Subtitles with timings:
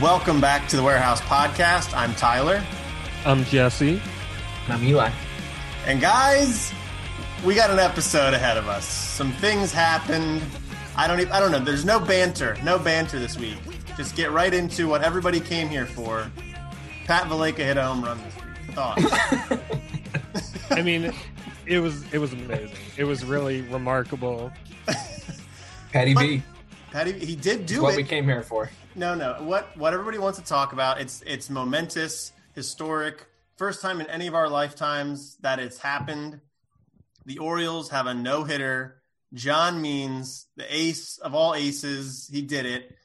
[0.00, 1.92] Welcome back to the Warehouse Podcast.
[1.96, 2.62] I'm Tyler.
[3.24, 4.00] I'm Jesse.
[4.68, 5.10] I'm Eli.
[5.86, 6.72] And guys,
[7.44, 8.84] we got an episode ahead of us.
[8.86, 10.40] Some things happened.
[10.96, 11.58] I don't even, I don't know.
[11.58, 12.56] There's no banter.
[12.62, 13.58] No banter this week.
[13.96, 16.30] Just get right into what everybody came here for.
[17.06, 18.74] Pat Valaika hit a home run this week.
[18.76, 20.70] Thoughts?
[20.70, 21.12] I mean,
[21.66, 22.70] it was it was amazing.
[22.96, 24.52] It was really remarkable.
[25.92, 26.42] Patty B.
[26.92, 27.96] Patty, he did do It's what it.
[27.96, 28.70] we came here for.
[28.98, 29.36] No, no.
[29.40, 31.00] What what everybody wants to talk about?
[31.00, 36.40] It's it's momentous, historic, first time in any of our lifetimes that it's happened.
[37.24, 38.96] The Orioles have a no hitter.
[39.34, 42.96] John Means, the ace of all aces, he did it.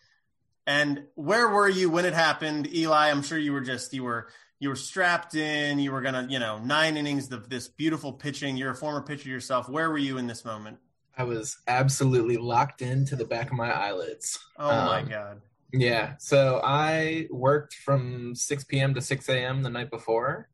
[0.66, 3.10] And where were you when it happened, Eli?
[3.12, 5.78] I'm sure you were just you were you were strapped in.
[5.78, 8.58] You were gonna you know nine innings of this beautiful pitching.
[8.58, 9.70] You're a former pitcher yourself.
[9.70, 10.80] Where were you in this moment?
[11.16, 14.40] I was absolutely locked into the back of my eyelids.
[14.58, 15.42] Oh my Um, god!
[15.74, 16.14] Yeah.
[16.20, 18.94] So I worked from 6 p.m.
[18.94, 19.64] to 6 a.m.
[19.64, 20.50] the night before.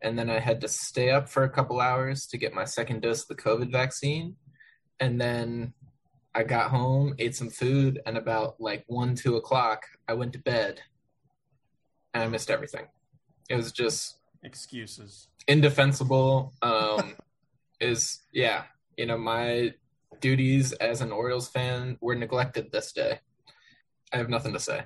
[0.00, 3.02] And then I had to stay up for a couple hours to get my second
[3.02, 4.36] dose of the COVID vaccine.
[5.00, 5.74] And then
[6.34, 10.38] I got home, ate some food, and about like 1, 2 o'clock, I went to
[10.38, 10.80] bed.
[12.14, 12.86] And I missed everything.
[13.48, 15.28] It was just Excuses.
[15.46, 17.14] indefensible um
[17.80, 18.64] is yeah
[18.96, 19.72] you know my
[20.20, 23.20] duties as an orioles fan were neglected this day
[24.12, 24.82] i have nothing to say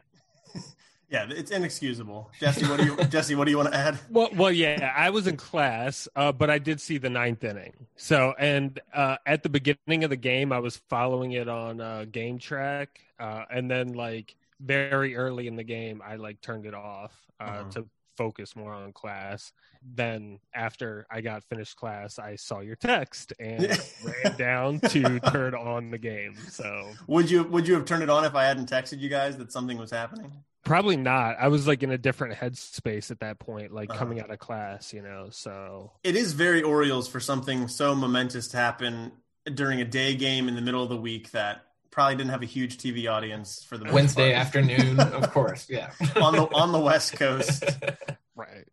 [1.08, 2.32] Yeah, it's inexcusable.
[2.40, 3.36] Jesse, what do you Jesse?
[3.36, 3.96] What do you want to add?
[4.10, 7.74] Well, well, yeah, I was in class, uh, but I did see the ninth inning.
[7.94, 12.06] So, and uh, at the beginning of the game, I was following it on uh,
[12.10, 16.74] Game Track, uh, and then like very early in the game, I like turned it
[16.74, 17.70] off uh, Mhm.
[17.74, 19.52] to focus more on class.
[19.82, 23.62] Then, after I got finished class, I saw your text and
[24.04, 26.34] ran down to turn on the game.
[26.50, 26.92] So.
[27.06, 29.52] Would you Would you have turned it on if I hadn't texted you guys that
[29.52, 30.32] something was happening?
[30.64, 31.36] Probably not.
[31.38, 33.98] I was like in a different headspace at that point, like Uh-huh.
[34.00, 35.28] coming out of class, you know.
[35.30, 39.12] So It is very Orioles for something so momentous to happen
[39.54, 41.62] during a day game in the middle of the week that
[41.96, 44.46] probably didn't have a huge TV audience for the wednesday part.
[44.46, 45.90] afternoon of course yeah
[46.20, 47.64] on the on the West Coast.
[48.36, 48.66] right.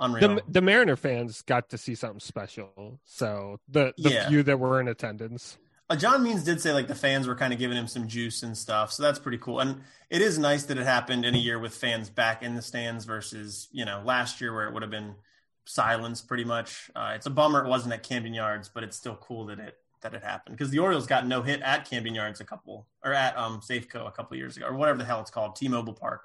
[0.00, 0.36] Unreal.
[0.36, 3.00] The the Mariner fans got to see something special.
[3.04, 4.28] So the the Yeah.
[4.28, 5.58] few that were in attendance.
[5.90, 8.42] Uh, John Means did say like the fans were kind of giving him some juice
[8.44, 9.58] and stuff, so that's pretty cool.
[9.58, 12.62] And it is nice that it happened in a year with fans back in the
[12.62, 15.16] stands versus you know last year where it would have been
[15.64, 16.90] silence pretty much.
[16.94, 19.74] Uh, it's a bummer it wasn't at Camden Yards, but it's still cool that it
[20.00, 23.12] that it happened because the Orioles got no hit at Camden Yards a couple or
[23.12, 26.22] at um Safeco a couple years ago or whatever the hell it's called T-Mobile Park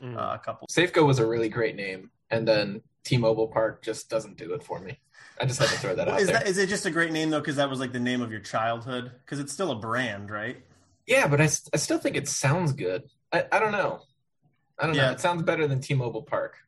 [0.00, 0.16] Mm.
[0.16, 0.68] uh, a couple.
[0.70, 4.78] safeco was a really great name and then t-mobile park just doesn't do it for
[4.78, 4.96] me
[5.40, 7.10] i just had to throw that out Is there that is it just a great
[7.10, 9.74] name though because that was like the name of your childhood because it's still a
[9.74, 10.58] brand right?
[11.08, 14.02] yeah but I, I still think it sounds good i, I don't know
[14.78, 15.06] i don't Yeah.
[15.06, 16.58] know it sounds better than t-mobile park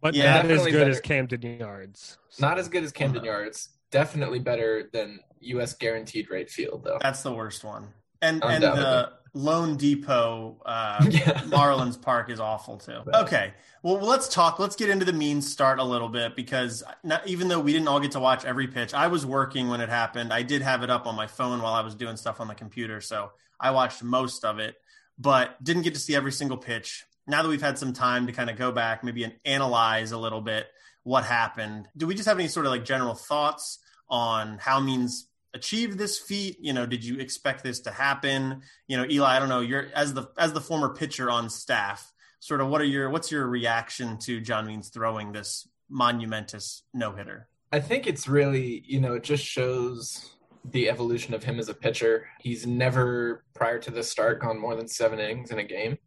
[0.00, 0.90] But Yeah, not as good better.
[0.90, 2.16] as Camden Yards.
[2.38, 3.26] Not as good as Camden Uh-huh.
[3.32, 3.68] Yards.
[3.90, 5.74] Definitely better than U.S.
[5.74, 6.98] guaranteed rate field, though.
[7.00, 7.88] That's the worst one.
[8.20, 11.42] And and the loanDepot uh, Yeah.
[11.42, 13.00] Marlins Park is awful too.
[13.14, 14.58] Okay, well let's talk.
[14.58, 17.88] Let's get into the mean start a little bit because not, even though we didn't
[17.88, 20.32] all get to watch every pitch, I was working when it happened.
[20.32, 22.54] I did have it up on my phone while I was doing stuff on the
[22.54, 24.76] computer, so I watched most of it,
[25.18, 27.04] but didn't get to see every single pitch.
[27.26, 30.18] Now that we've had some time to kind of go back, maybe and analyze a
[30.18, 30.66] little bit
[31.04, 33.78] what happened, do we just have any sort of like general thoughts
[34.08, 36.58] on how means achieved this feat?
[36.60, 38.62] You know, did you expect this to happen?
[38.86, 39.60] You know, Eli, I don't know.
[39.60, 42.12] You're as the as the former pitcher on staff.
[42.40, 47.12] Sort of, what are your what's your reaction to John Means throwing this monumentous no
[47.12, 47.48] hitter?
[47.72, 50.34] I think it's really, you know, it just shows
[50.64, 52.26] the evolution of him as a pitcher.
[52.40, 55.98] He's never, prior to this start, gone more than seven innings in a game.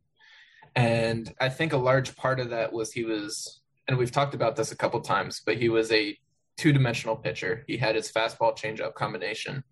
[0.76, 4.56] And I think a large part of that was he was, and we've talked about
[4.56, 6.18] this a couple times, but he was a
[6.58, 7.64] two dimensional pitcher.
[7.68, 9.64] He had his fastball changeup combination.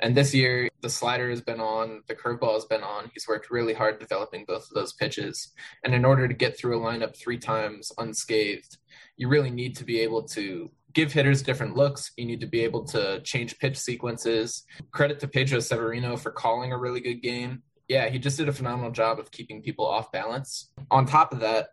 [0.00, 3.10] And this year, the slider has been on, the curveball has been on.
[3.14, 5.52] He's worked really hard developing both of those pitches.
[5.84, 8.76] And in order to get through a lineup three times unscathed,
[9.16, 12.12] you really need to be able to give hitters different looks.
[12.16, 14.64] You need to be able to change pitch sequences.
[14.90, 17.62] Credit to Pedro Severino for calling a really good game.
[17.88, 20.70] Yeah, he just did a phenomenal job of keeping people off balance.
[20.90, 21.68] On top of that,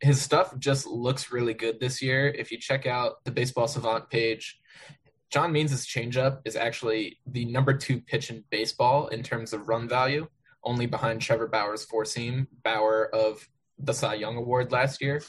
[0.00, 2.28] his stuff just looks really good this year.
[2.28, 4.58] If you check out the Baseball Savant page,
[5.30, 9.88] John Means' changeup is actually the number two pitch in baseball in terms of run
[9.88, 10.26] value,
[10.64, 13.48] only behind Trevor Bauer's four seam, Bauer of
[13.78, 15.22] the Cy Young Award last year.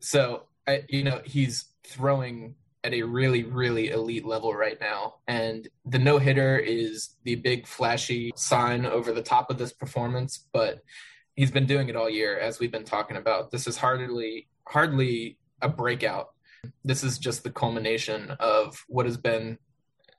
[0.00, 5.14] So, I, you know, he's throwing at a really, really elite level right now.
[5.26, 10.46] And the no hitter is the big flashy sign over the top of this performance,
[10.52, 10.82] but
[11.36, 13.50] he's been doing it all year, as we've been talking about.
[13.50, 16.30] This is hardly hardly a breakout.
[16.84, 19.58] This is just the culmination of what has been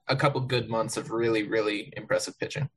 [0.07, 2.69] a couple good months of really, really impressive pitching.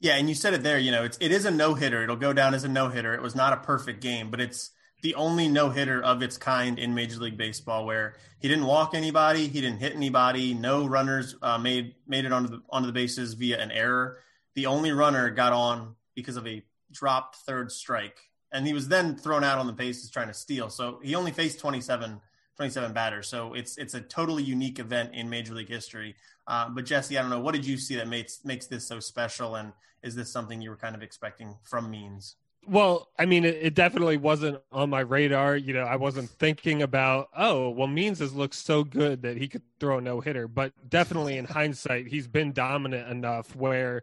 [0.00, 0.78] Yeah, and you said it there.
[0.78, 2.02] You know, it's it is a no hitter.
[2.02, 3.14] It'll go down as a no hitter.
[3.14, 4.70] It was not a perfect game, but it's
[5.02, 8.94] the only no hitter of its kind in Major League Baseball, where he didn't walk
[8.94, 12.92] anybody, he didn't hit anybody, no runners uh, made made it onto the onto the
[12.92, 14.18] bases via an error.
[14.54, 16.62] The only runner got on because of a
[16.92, 18.18] dropped third strike,
[18.52, 20.70] and he was then thrown out on the bases trying to steal.
[20.70, 22.20] So he only faced 27,
[22.56, 23.28] 27 batters.
[23.28, 26.14] So it's it's a totally unique event in Major League history.
[26.46, 29.00] Uh, but Jesse, I don't know, what did you see that makes makes this so
[29.00, 29.72] special, and
[30.02, 32.36] is this something you were kind of expecting from Means?
[32.68, 35.56] Well, I mean, it, it, definitely wasn't on my radar.
[35.56, 39.46] You know, I wasn't thinking about, oh, well, Means has looked so good that he
[39.46, 40.48] could throw a no hitter.
[40.48, 44.02] But definitely in hindsight, he's been dominant enough where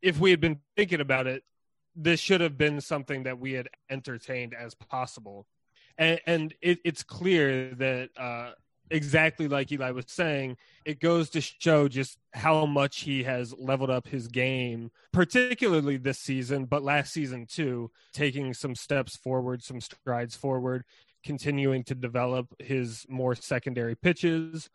[0.00, 1.44] if we had been thinking about it,
[2.02, 5.46] this should have been something that we had entertained as possible.
[5.98, 8.52] And, and it, it's clear that uh,
[8.90, 10.56] exactly like Eli was saying,
[10.86, 16.18] it goes to show just how much he has leveled up his game, particularly this
[16.18, 20.84] season, but last season too, taking some steps forward, some strides forward,
[21.22, 24.70] continuing to develop his more secondary pitches.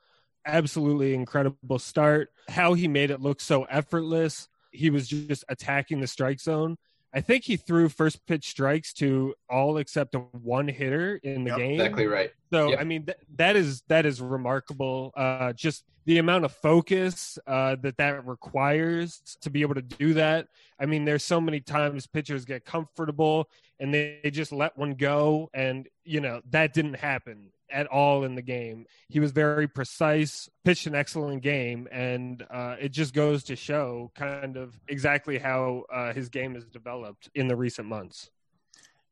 [0.45, 2.29] Absolutely incredible start.
[2.49, 4.47] How he made it look so effortless.
[4.71, 6.77] He was just attacking the strike zone
[7.15, 11.57] I think he threw first pitch strikes to all except one hitter in the yep,
[11.59, 11.79] game.
[11.79, 12.31] Exactly right.
[12.55, 12.79] So yep.
[12.79, 15.11] I mean th- that is that is remarkable.
[15.15, 20.13] Uh, just the amount of focus uh, that that requires to be able to do
[20.13, 20.47] that.
[20.79, 23.49] I mean, there's so many times pitchers get comfortable
[23.79, 28.23] and they, they just let one go, and you know that didn't happen at all
[28.23, 28.85] in the game.
[29.09, 34.11] He was very precise, pitched an excellent game, and uh, it just goes to show
[34.15, 38.29] kind of exactly how uh, his game has developed in the recent months.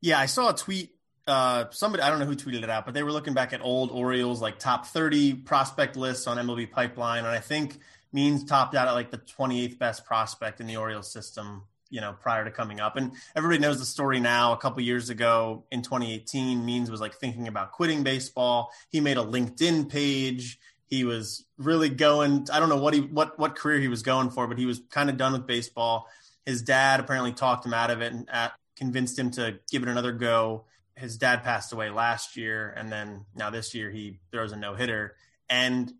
[0.00, 0.94] Yeah, I saw a tweet.
[1.26, 3.62] Uh, somebody I don't know who tweeted it out, but they were looking back at
[3.62, 7.78] old Orioles like top 30 prospect lists on MLB Pipeline, and I think
[8.14, 12.14] Means topped out at like the 28th best prospect in the Orioles system you know
[12.20, 12.96] prior to coming up.
[12.96, 14.52] And everybody knows the story now.
[14.52, 18.70] A couple years ago in 2018 means was like thinking about quitting baseball.
[18.88, 20.60] He made a linkedin page.
[20.86, 24.28] He was really going i don't know what he what what career he was going
[24.30, 26.06] for but he was kind of done with baseball.
[26.46, 29.88] His dad apparently talked him out of it and at, convinced him to give it
[29.88, 34.52] another go his dad passed away last year and then now this year he throws
[34.52, 35.16] a no-hitter
[35.48, 35.92] and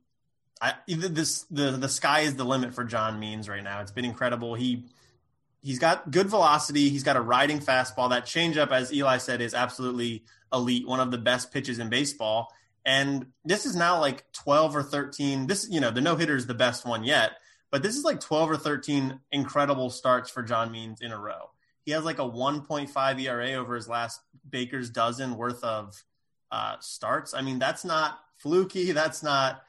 [0.61, 3.81] I, this the the sky is the limit for John Means right now.
[3.81, 4.55] It's been incredible.
[4.55, 4.85] He
[5.63, 6.89] he's got good velocity.
[6.91, 8.11] He's got a riding fastball.
[8.11, 10.87] That changeup, as Eli said, is absolutely elite.
[10.87, 12.53] One of the best pitches in baseball.
[12.87, 15.47] And this is now like 12 or 13.
[15.47, 17.33] This, you know, the no hitter is the best one yet,
[17.71, 21.51] but this is like 12 or 13 incredible starts for John Means in a row.
[21.85, 26.03] He has like a 1.5 ERA over his last Baker's dozen worth of
[26.51, 27.35] uh, starts.
[27.35, 28.93] I mean, that's not fluky.
[28.93, 29.63] That's not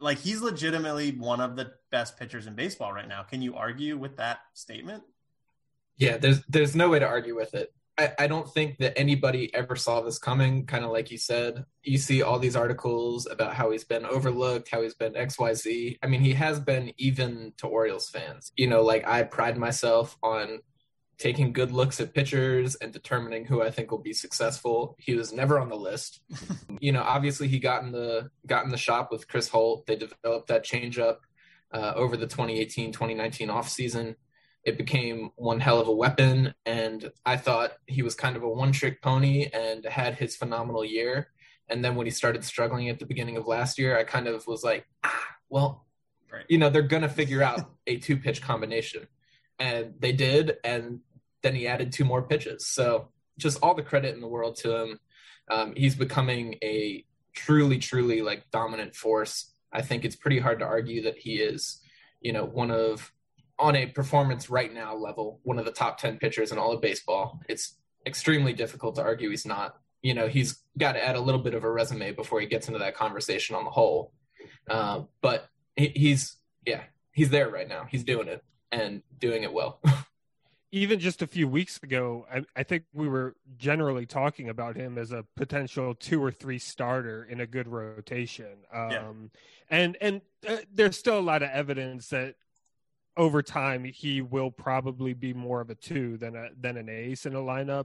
[0.00, 3.22] like he's legitimately one of the best pitchers in baseball right now.
[3.22, 5.02] Can you argue with that statement?
[5.96, 7.72] Yeah, there's there's no way to argue with it.
[7.98, 11.64] I, I don't think that anybody ever saw this coming, kind of like you said.
[11.82, 15.98] You see all these articles about how he's been overlooked, how he's been XYZ.
[16.02, 18.50] I mean, he has been even to Orioles fans.
[18.56, 20.60] You know, like I pride myself on
[21.22, 24.96] taking good looks at pitchers and determining who I think will be successful.
[24.98, 26.20] He was never on the list.
[26.80, 29.86] you know, obviously he got in the got in the shop with Chris Holt.
[29.86, 31.18] They developed that changeup
[31.72, 34.16] uh, over the 2018-2019 offseason
[34.64, 36.54] it became one hell of a weapon.
[36.64, 40.84] And I thought he was kind of a one trick pony and had his phenomenal
[40.84, 41.28] year.
[41.68, 44.46] And then when he started struggling at the beginning of last year, I kind of
[44.46, 45.86] was like, ah, well,
[46.32, 46.44] right.
[46.48, 49.06] you know, they're going to figure out a two pitch combination.
[49.58, 50.56] And they did.
[50.64, 51.00] And
[51.42, 52.66] then he added two more pitches.
[52.66, 53.08] So
[53.38, 55.00] just all the credit in the world to him.
[55.50, 59.52] Um, he's becoming a truly, truly like dominant force.
[59.72, 61.80] I think it's pretty hard to argue that he is,
[62.20, 63.12] you know, one of
[63.58, 66.80] on a performance right now level, one of the top 10 pitchers in all of
[66.80, 67.40] baseball.
[67.48, 69.76] It's extremely difficult to argue he's not.
[70.02, 72.66] you know, he's got to add a little bit of a resume before he gets
[72.66, 74.12] into that conversation on the whole.
[74.68, 76.82] Uh, but he, he's, yeah,
[77.12, 77.86] he's there right now.
[77.88, 79.80] He's doing it and doing it well.
[80.74, 84.96] Even just a few weeks ago, I, I, think we were generally talking about him
[84.96, 88.56] as a potential two or three starter in a good rotation.
[88.72, 89.12] Um, yeah.
[89.68, 92.36] And and uh, there's still a lot of evidence that
[93.16, 97.26] over time he will probably be more of a two than a than an ace
[97.26, 97.84] in a lineup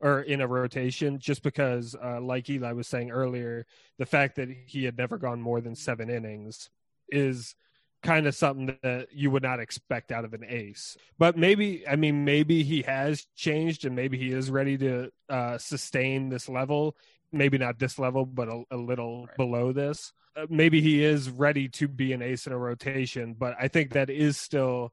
[0.00, 3.64] or in a rotation just because uh, like eli was saying earlier
[3.98, 6.68] the fact that he had never gone more than seven innings
[7.08, 7.54] is
[8.02, 11.96] kind of something that you would not expect out of an ace but maybe i
[11.96, 16.96] mean maybe he has changed and maybe he is ready to uh, sustain this level
[17.32, 19.36] maybe not this level but a, a little right.
[19.36, 23.56] below this uh, maybe he is ready to be an ace in a rotation but
[23.60, 24.92] i think that is still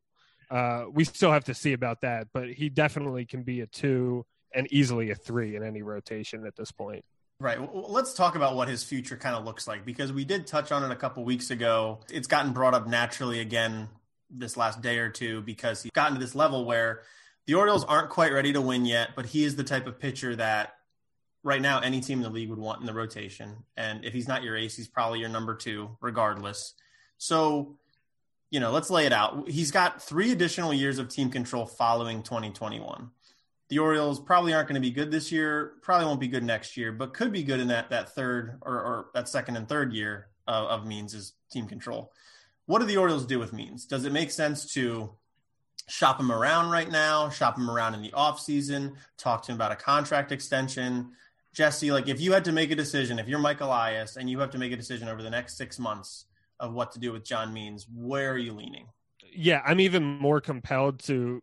[0.50, 4.26] uh, we still have to see about that but he definitely can be a two
[4.54, 7.04] and easily a three in any rotation at this point.
[7.44, 7.60] Right.
[7.60, 10.72] Well, let's talk about what his future kind of looks like because we did touch
[10.72, 12.00] on it a couple weeks ago.
[12.10, 13.90] It's gotten brought up naturally again
[14.30, 17.02] this last day or two because he's gotten to this level where
[17.46, 20.38] the Orioles aren't quite ready to win yet, but he is the type of pitcher
[20.38, 20.76] that
[21.44, 23.58] right now any team in the league would want in the rotation.
[23.76, 26.76] And if he's not your ace, he's probably your number two, regardless.
[27.18, 27.76] So,
[28.52, 29.50] you know, let's lay it out.
[29.50, 33.12] He's got three additional years of team control following 2021
[33.70, 35.74] the Orioles probably aren't going to be good this year.
[35.82, 38.74] Probably won't be good next year, but could be good in that that third or,
[38.74, 42.12] or that second and third year of, of Means is team control.
[42.66, 43.86] What do the Orioles do with Means?
[43.86, 45.14] Does it make sense to
[45.88, 47.30] shop him around right now?
[47.30, 48.96] Shop him around in the off season?
[49.18, 51.12] Talk to him about a contract extension?
[51.54, 54.40] Jesse, like if you had to make a decision, if you're Mike Elias and you
[54.40, 56.26] have to make a decision over the next six months
[56.60, 58.88] of what to do with John Means, where are you leaning?
[59.36, 61.42] Yeah, I'm even more compelled to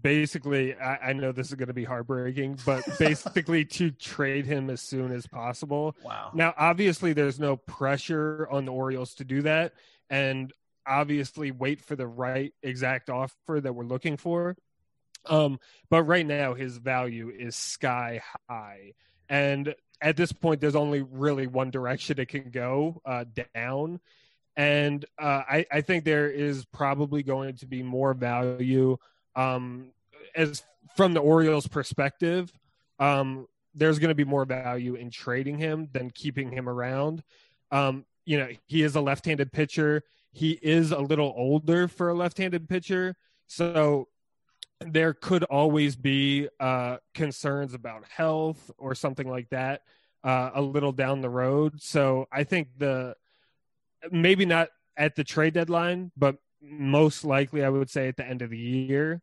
[0.00, 4.70] basically I, I, know this is going to be heartbreaking but basically to trade him
[4.70, 5.96] as soon as possible.
[6.02, 6.30] Wow.
[6.34, 9.74] Now obviously there's no pressure on the orioles to do that
[10.08, 10.52] and
[10.86, 14.56] obviously wait for the right exact offer that we're looking for.
[15.26, 15.58] Um
[15.90, 18.92] but right now his value is sky high
[19.28, 24.00] and at this point there's only really one direction it can go uh down
[24.56, 28.98] and uh, I, I think there is probably going to be more value
[29.36, 29.92] um,
[30.34, 30.62] as
[30.96, 32.52] from the Orioles' perspective,
[32.98, 37.22] um, there's going to be more value in trading him than keeping him around.
[37.70, 40.02] Um, you know, he is a left-handed pitcher.
[40.32, 44.08] He is a little older for a left-handed pitcher, so
[44.80, 49.82] there could always be uh, concerns about health or something like that
[50.24, 51.80] uh, a little down the road.
[51.80, 53.14] So I think the
[54.10, 58.42] maybe not at the trade deadline, but most likely I would say at the end
[58.42, 59.20] of the year.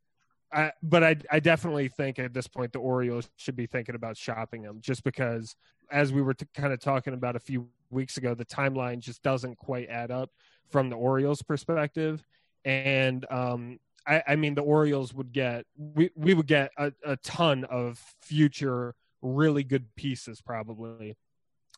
[0.52, 4.18] I, but I, I definitely think at this point the Orioles should be thinking about
[4.18, 5.56] shopping him just because,
[5.92, 9.22] as we were t- kind of talking about a few weeks ago, the timeline just
[9.22, 10.32] doesn't quite add up
[10.68, 12.24] from the Orioles' perspective.
[12.66, 17.16] And um, I, I mean, the Orioles would get we, we would get a, a
[17.18, 21.16] ton of future really good pieces probably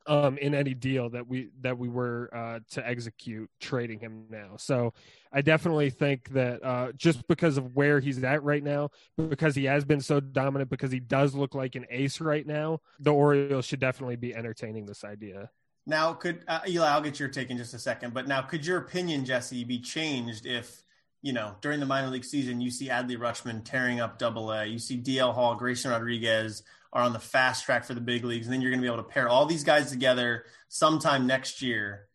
[0.07, 4.57] um, in any deal that we that we were uh, to execute trading him now.
[4.57, 4.93] So
[5.31, 9.65] I definitely think that uh, just because of where he's at right now, because he
[9.65, 13.65] has been so dominant, because he does look like an ace right now, the Orioles
[13.65, 15.49] should definitely be entertaining this idea.
[15.85, 16.87] Now, could uh, Eli?
[16.87, 18.13] I'll get your take in just a second.
[18.13, 20.83] But now, could your opinion, Jesse, be changed if
[21.21, 24.65] you know during the minor league season you see Adley Rutschman tearing up Double A,
[24.65, 28.47] you see DL Hall, Grayson Rodriguez are on the fast track for the big leagues,
[28.47, 31.61] and then you're going to be able to pair all these guys together sometime next
[31.61, 32.07] year,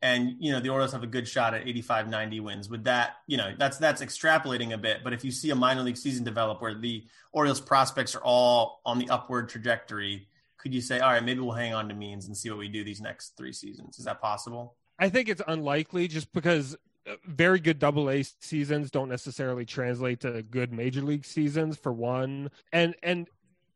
[0.00, 2.68] and you know the Orioles have a good shot at 85, 90 wins.
[2.68, 5.82] With that, you know that's that's extrapolating a bit, but if you see a minor
[5.82, 10.80] league season develop where the Orioles prospects are all on the upward trajectory, could you
[10.80, 13.00] say, all right, maybe we'll hang on to Means and see what we do these
[13.00, 13.98] next three seasons?
[13.98, 14.76] Is that possible?
[14.98, 20.20] I think it's unlikely, just because uh, very good double A seasons don't necessarily translate
[20.20, 22.50] to good major league seasons for one.
[22.72, 23.28] And and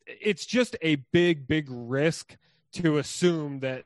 [0.06, 2.36] it's just a big, big risk
[2.74, 3.84] to assume that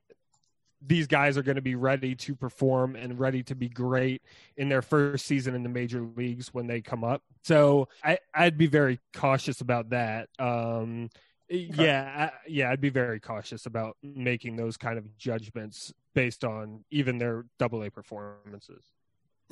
[0.85, 4.23] these guys are going to be ready to perform and ready to be great
[4.57, 7.23] in their first season in the major leagues when they come up.
[7.43, 10.29] So I, I'd be very cautious about that.
[10.39, 11.11] Um,
[11.49, 16.85] yeah, I, yeah, I'd be very cautious about making those kind of judgments based on
[16.91, 18.85] even their double A performances.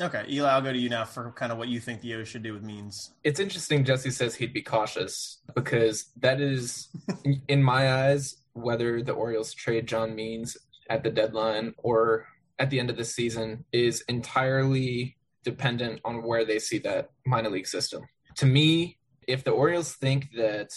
[0.00, 2.24] Okay, Eli, I'll go to you now for kind of what you think the O
[2.24, 3.10] should do with means.
[3.24, 3.84] It's interesting.
[3.84, 6.88] Jesse says he'd be cautious because that is,
[7.48, 10.56] in my eyes, whether the Orioles trade John Means
[10.88, 12.26] at the deadline or
[12.60, 17.50] at the end of the season is entirely dependent on where they see that minor
[17.50, 18.02] league system.
[18.36, 20.70] To me, if the Orioles think that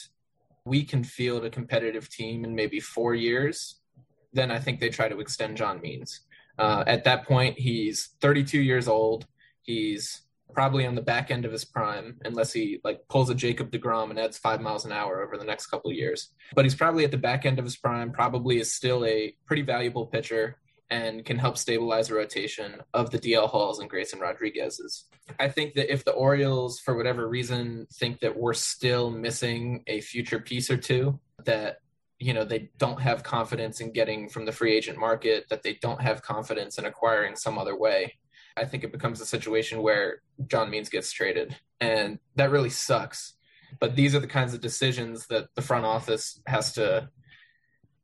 [0.66, 3.82] we can field a competitive team in maybe four years,
[4.34, 6.22] then I think they try to extend John Means.
[6.62, 9.26] Uh, at that point, he's 32 years old.
[9.64, 10.22] He's
[10.54, 14.12] probably on the back end of his prime, unless he like pulls a Jacob Degrom
[14.12, 16.30] and adds five miles an hour over the next couple years.
[16.54, 18.12] But he's probably at the back end of his prime.
[18.12, 20.58] Probably is still a pretty valuable pitcher
[20.92, 25.06] and can help stabilize the rotation of the DL Halls and Grayson Rodriguez's.
[25.40, 30.02] I think that if the Orioles, for whatever reason, think that we're still missing a
[30.02, 31.78] future piece or two, that
[32.22, 35.78] you know they don't have confidence in getting from the free agent market, that they
[35.82, 38.14] don't have confidence in acquiring some other way,
[38.58, 43.34] I think it becomes a situation where John Means gets traded, and that really sucks.
[43.80, 47.10] But these are the kinds of decisions that the front office has to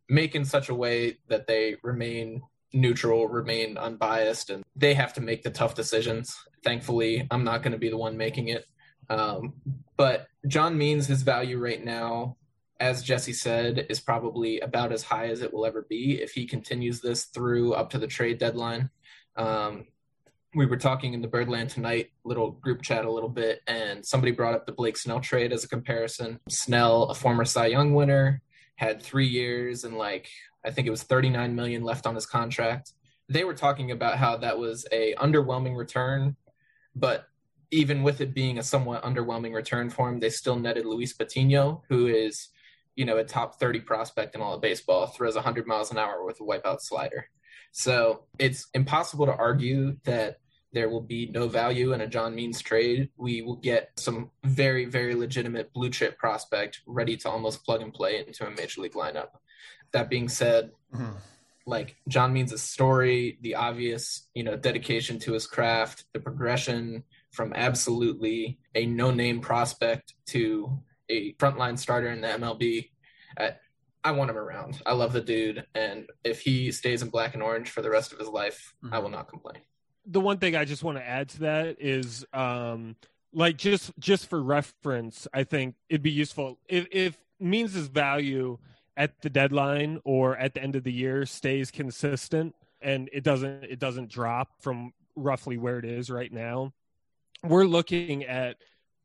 [0.10, 2.42] make in such a way that they remain
[2.74, 6.36] neutral, remain unbiased, and they have to make the tough decisions.
[6.64, 8.66] Thankfully, I'm not going to be the one making it.
[9.10, 9.54] Um,
[9.98, 12.38] but John Means his value right now,
[12.80, 16.46] as Jesse said, is probably about as high as it will ever be if he
[16.46, 18.90] continues this through up to the trade deadline.
[19.36, 19.86] Um,
[20.56, 24.32] we were talking in the Birdland Tonight little group chat a little bit, and somebody
[24.32, 26.40] brought up the Blake Snell trade as a comparison.
[26.50, 28.42] Snell, a former Cy Young winner,
[28.76, 30.30] had three years and like
[30.66, 32.94] I think it was 39 million left on his contract.
[33.30, 36.36] They were talking about how that was a underwhelming return,
[36.96, 37.28] but
[37.72, 41.84] even with it being a somewhat underwhelming return for him, they still netted Luis Patino,
[41.90, 42.50] who is,
[42.98, 46.26] you know, a top 30 prospect in all of baseball, throws 100 miles an hour
[46.26, 47.30] with a wipeout slider.
[47.72, 50.40] So it's impossible to argue that
[50.74, 53.10] there will be no value in a John Means trade.
[53.16, 57.94] We will get some very, very legitimate blue chip prospect ready to almost plug and
[57.94, 59.30] play into a major league lineup.
[59.94, 61.18] That being said, mm-hmm.
[61.68, 67.54] like John Means' story, the obvious, you know, dedication to his craft, the progression from
[67.54, 72.90] absolutely a no-name prospect to a frontline starter in the MLB.
[73.38, 73.56] I,
[74.04, 74.82] I want him around.
[74.86, 78.14] I love the dude, and if he stays in black and orange for the rest
[78.14, 78.94] of his life, mm-hmm.
[78.94, 79.58] I will not complain.
[80.06, 82.96] The one thing I just want to add to that is, um,
[83.34, 88.58] like just just for reference, I think it'd be useful if if Means' value
[88.98, 93.64] at the deadline or at the end of the year stays consistent and it doesn't
[93.64, 96.74] it doesn't drop from roughly where it is right now
[97.44, 98.58] we're looking at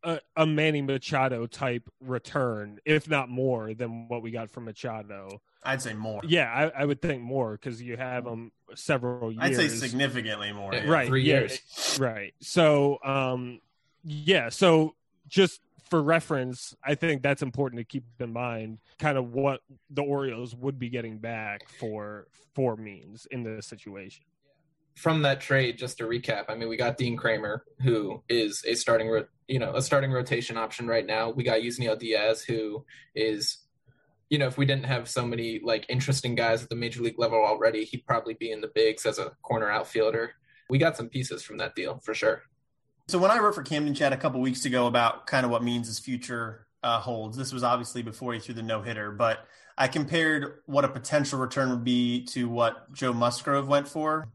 [0.02, 5.40] a, a Manny Machado type return, if not more than what we got from Machado.
[5.62, 6.20] I'd say more.
[6.24, 9.42] Yeah, I, I would think more because you have them several years.
[9.42, 10.74] I'd say significantly more.
[10.74, 10.88] Yeah.
[10.88, 11.98] Right, three yeah, years.
[12.00, 12.34] Right.
[12.40, 13.60] So, um,
[14.02, 14.48] yeah.
[14.48, 14.94] So
[15.28, 18.78] just for reference, I think that's important to keep in mind.
[18.98, 19.60] Kind of what
[19.90, 24.24] the Orioles would be getting back for for means in this situation.
[24.94, 28.74] From that trade, just to recap, I mean, we got Dean Kremer, who is a
[28.74, 31.30] starting, ro- you know, a starting rotation option right now.
[31.30, 33.58] We got Yusniel Diaz, who is,
[34.28, 37.18] you know, if we didn't have so many like interesting guys at the major league
[37.18, 40.32] level already, he'd probably be in the bigs as a corner outfielder.
[40.68, 42.42] We got some pieces from that deal for sure.
[43.08, 45.62] So when I wrote for Camden Chat a couple weeks ago about kind of what
[45.62, 49.46] means his future uh, holds, this was obviously before he threw the no hitter, but
[49.76, 54.28] I compared what a potential return would be to what Joe Musgrove went for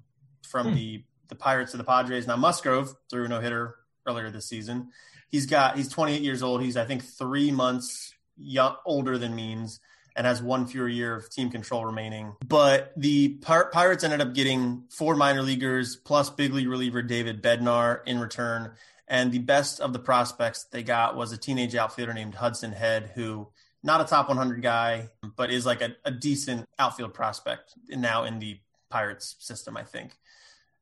[0.47, 0.75] from hmm.
[0.75, 2.27] the the Pirates to the Padres.
[2.27, 3.75] Now Musgrove threw a no hitter
[4.07, 4.89] earlier this season.
[5.29, 6.61] He's got he's 28 years old.
[6.61, 9.79] He's I think three months young, older than Means
[10.17, 12.35] and has one fewer year of team control remaining.
[12.45, 17.43] But the Pir- Pirates ended up getting four minor leaguers plus big league reliever David
[17.43, 18.71] Bednar in return.
[19.07, 23.11] And the best of the prospects they got was a teenage outfielder named Hudson Head,
[23.13, 23.47] who
[23.83, 28.39] not a top 100 guy, but is like a, a decent outfield prospect now in
[28.39, 30.17] the Pirates system, I think.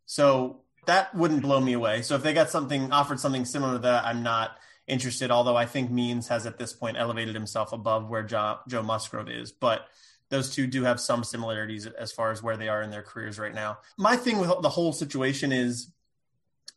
[0.06, 2.02] So that wouldn't blow me away.
[2.02, 5.66] So if they got something offered something similar to that, I'm not interested, although I
[5.66, 9.52] think Means has at this point elevated himself above where Joe, Joe Musgrove is.
[9.52, 9.88] But
[10.30, 13.40] those two do have some similarities as far as where they are in their careers
[13.40, 13.80] right now.
[13.98, 15.92] My thing with the whole situation is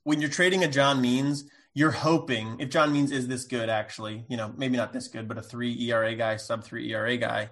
[0.05, 4.25] when you're trading a John Means, you're hoping if John Means is this good, actually,
[4.29, 7.51] you know, maybe not this good, but a three ERA guy, sub three ERA guy,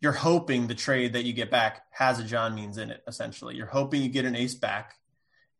[0.00, 3.56] you're hoping the trade that you get back has a John Means in it, essentially.
[3.56, 4.96] You're hoping you get an ace back,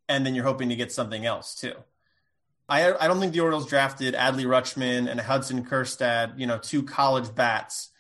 [0.09, 1.75] and then you're hoping to get something else too.
[2.69, 6.83] I I don't think the Orioles drafted Adley Rutschman and Heston Kjerstad, you know, two
[6.83, 7.91] college bats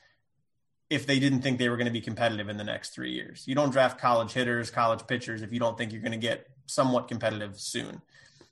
[0.90, 3.44] if they didn't think they were going to be competitive in the next three years.
[3.46, 6.46] You don't draft college hitters, college pitchers if you don't think you're going to get
[6.66, 8.00] somewhat competitive soon.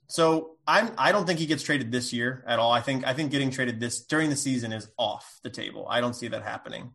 [0.07, 2.71] So I'm I don't think he gets traded this year at all.
[2.71, 5.87] I think I think getting traded this during the season is off the table.
[5.89, 6.93] I don't see that happening.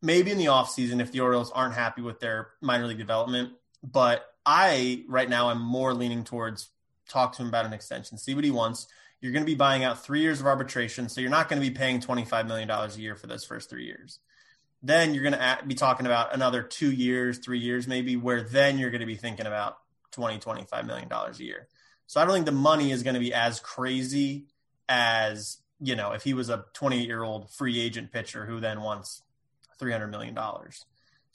[0.00, 3.54] Maybe in the off season if the Orioles aren't happy with their minor league development,
[3.82, 6.70] but I right now am more leaning towards
[7.06, 8.86] talk to him about an extension, see what he wants.
[9.20, 11.68] You're going to be buying out three years of arbitration, so you're not going to
[11.68, 14.20] be paying $25 million a year for those first three years.
[14.82, 18.78] Then you're going to be talking about another two years, three years maybe, where then
[18.78, 19.76] you're going to be thinking about
[20.12, 21.68] 20, $25 million a year.
[22.06, 24.46] So I don't think the money is going to be as crazy
[24.88, 28.80] as, you know, if he was a 28 year old free agent pitcher who then
[28.80, 29.22] wants
[29.78, 30.38] $300 million.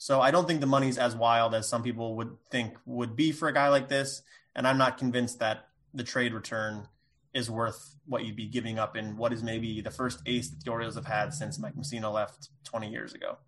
[0.04, 3.32] So I don't think the money's as wild as some people would think would be
[3.32, 4.20] for a guy like this.
[4.54, 6.88] And I'm not convinced that the trade return
[7.32, 10.62] is worth what you'd be giving up in what is maybe the first ace that
[10.62, 13.38] the Orioles have had since Mike Mussina left 20 years ago.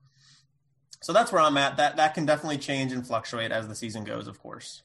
[1.02, 1.76] So that's where I'm at.
[1.76, 4.82] That that can definitely change and fluctuate as the season goes, of course.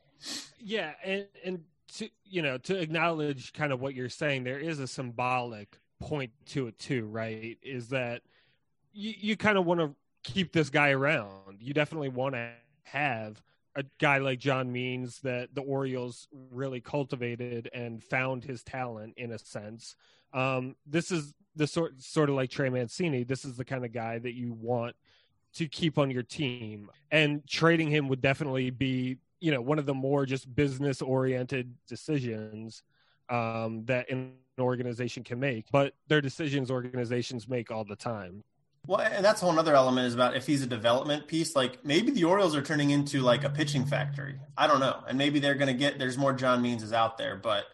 [0.60, 1.64] Yeah, and and
[2.00, 6.34] to you know to acknowledge kind of what you're saying, there is a symbolic point
[6.48, 7.58] to it too, right?
[7.64, 8.24] Is that
[8.92, 11.58] you, you kind of want to keep this guy around.
[11.60, 12.50] You definitely want to
[12.84, 13.42] have
[13.76, 19.32] a guy like John Means that the Orioles really cultivated and found his talent in
[19.32, 19.96] a sense.
[20.34, 23.24] Um, this is the sort sort of like Trey Mancini.
[23.24, 24.96] This is the kind of guy that you want
[25.54, 29.86] to keep on your team, and trading him would definitely be you know one of
[29.86, 32.84] the more just business oriented decisions
[33.30, 35.66] um, that an organization can make.
[35.72, 38.44] But they're decisions organizations make all the time.
[38.88, 41.86] Well, and that's a whole other element is about if he's a development piece, like
[41.86, 44.40] maybe the Orioles are turning into like a pitching factory.
[44.58, 45.04] I don't know.
[45.08, 47.66] And maybe they're going to get, there's more John Meanses out there, but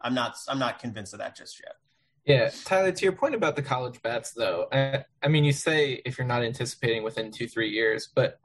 [0.00, 1.74] I'm not, I'm not convinced of that just yet.
[2.24, 2.50] Yeah.
[2.64, 6.18] Tyler, to your point about the college bats though, I, I mean, you say if
[6.18, 8.40] you're not anticipating within two, three years, but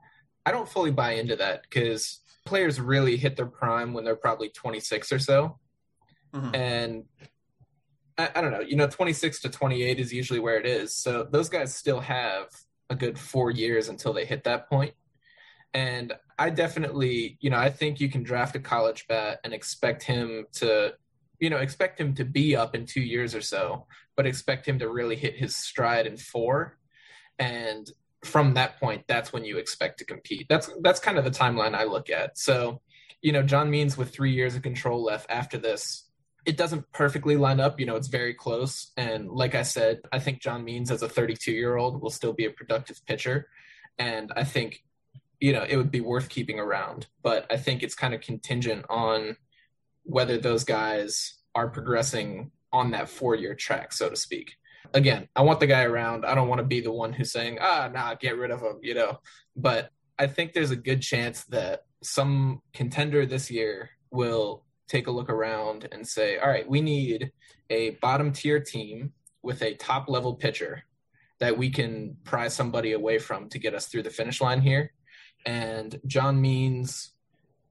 [0.46, 4.50] I don't fully buy into that because players really hit their prime when they're probably
[4.50, 5.60] 26 or so.
[6.34, 6.56] Mm-hmm.
[6.56, 7.04] And
[8.18, 10.94] I, I, don't know, you know, 26 to 28 is usually where it is.
[10.94, 12.48] So those guys still have
[12.90, 14.94] a good four years until they hit that point.
[15.74, 20.04] And I definitely, you know, I think you can draft a college bat and expect
[20.04, 20.94] him to,
[21.40, 24.78] you know, expect him to be up in two years or so, but expect him
[24.80, 26.78] to really hit his stride in four.
[27.40, 27.90] And
[28.24, 30.46] from that point, that's when you expect to compete.
[30.48, 32.38] That's that's kind of the timeline I look at.
[32.38, 32.82] So,
[33.22, 36.10] you know, John Means with three years of control left after this,
[36.46, 37.80] it doesn't perfectly line up.
[37.80, 38.92] You know, it's very close.
[38.98, 42.34] And like I said, I think John Means as a 32 year old will still
[42.34, 43.48] be a productive pitcher.
[43.98, 44.84] And I think,
[45.40, 47.08] you know, it would be worth keeping around.
[47.22, 49.38] But I think it's kind of contingent on
[50.04, 54.56] whether those guys are progressing on that four year track, so to speak.
[54.94, 56.26] Again, I want the guy around.
[56.26, 58.80] I don't want to be the one who's saying, ah, nah, get rid of him,
[58.82, 59.20] you know.
[59.56, 65.12] But I think there's a good chance that some contender this year will take a
[65.12, 67.32] look around and say, all right, we need
[67.70, 70.84] a bottom tier team with a top level pitcher
[71.40, 74.92] that we can pry somebody away from to get us through the finish line here.
[75.46, 77.12] And John Means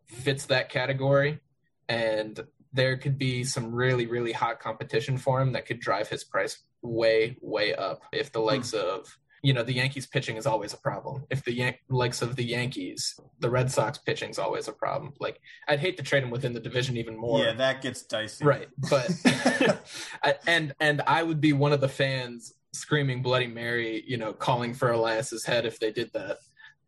[0.06, 1.40] fits that category.
[1.88, 2.38] And
[2.72, 6.62] there could be some really, really hot competition for him that could drive his price
[6.82, 8.78] way, way up if the likes hmm.
[8.78, 11.24] of you know the Yankees pitching is always a problem.
[11.28, 15.14] If the Yan- likes of the Yankees, the Red Sox pitching is always a problem.
[15.18, 17.44] Like I'd hate to trade him within the division even more.
[17.44, 18.44] Yeah, that gets dicey.
[18.44, 19.10] Right, but
[20.46, 24.74] and and I would be one of the fans screaming Bloody Mary, you know, calling
[24.74, 26.38] for Elias's head if they did that.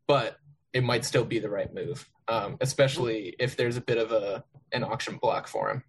[0.06, 0.38] But
[0.72, 4.44] it might still be the right move, um, especially if there's a bit of a
[4.72, 5.82] an auction block for him.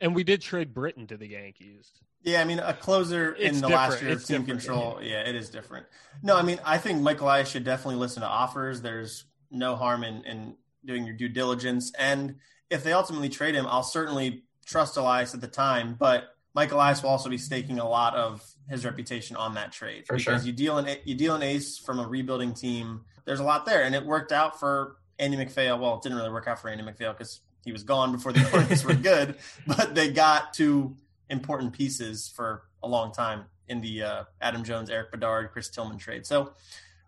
[0.00, 1.92] And we did trade Britton to the Yankees.
[2.24, 3.90] Yeah, I mean, a closer it's in the different.
[3.90, 4.98] last year of team control.
[5.00, 5.22] Yeah.
[5.22, 5.28] yeah.
[5.28, 5.86] it is different.
[6.22, 8.80] No, I mean, I think Michael Elias should definitely listen to offers.
[8.80, 11.92] There's no harm in, in doing your due diligence.
[11.98, 12.36] And
[12.70, 15.96] if they ultimately trade him, I'll certainly trust Elias at the time.
[15.98, 20.06] But Michael Elias will also be staking a lot of his reputation on that trade
[20.06, 20.46] for because sure.
[20.46, 23.02] you deal an you deal an ace from a rebuilding team.
[23.26, 25.78] There's a lot there, and it worked out for Andy MacPhail.
[25.78, 28.48] Well, it didn't really work out for Andy MacPhail because he was gone before the
[28.52, 30.94] Orioles were good, but they got to
[31.30, 35.98] important pieces for a long time in the uh, Adam Jones, Erik Bedard, Chris Tillman
[35.98, 36.26] trade.
[36.26, 36.52] So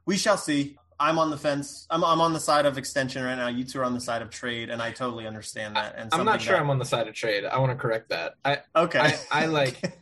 [0.07, 0.79] we shall see.
[0.99, 1.87] I'm on the fence.
[1.91, 3.49] I'm, I'm on the side of extension right now.
[3.49, 5.95] You two are on the side of trade, and I totally understand that.
[5.97, 6.63] And I'm not sure that...
[6.63, 7.45] I'm on the side of trade.
[7.45, 8.35] I want to correct that.
[8.45, 8.99] I okay.
[8.99, 10.01] I, I like.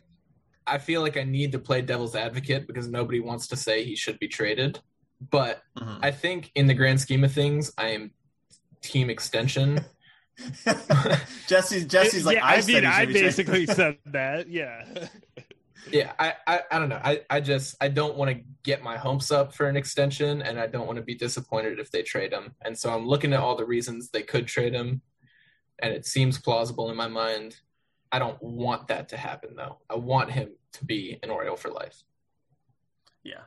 [0.67, 3.95] I feel like I need to play devil's advocate because nobody wants to say he
[3.95, 4.79] should be traded.
[5.29, 5.99] But mm-hmm.
[6.01, 8.11] I think in the grand scheme of things, I am
[8.81, 9.85] team extension
[11.47, 14.49] Jesse, Jesse's like, yeah, I, I mean, I basically said that.
[14.49, 14.83] Yeah.
[15.91, 16.99] Yeah, I, I, I don't know.
[17.03, 20.59] I, I just I don't want to get my hopes up for an extension, and
[20.59, 22.53] I don't want to be disappointed if they trade him.
[22.63, 25.01] And so I'm looking at all the reasons they could trade him,
[25.79, 27.57] and it seems plausible in my mind.
[28.11, 29.77] I don't want that to happen though.
[29.89, 32.03] I want him to be an Oriole for life.
[33.23, 33.41] Yeah.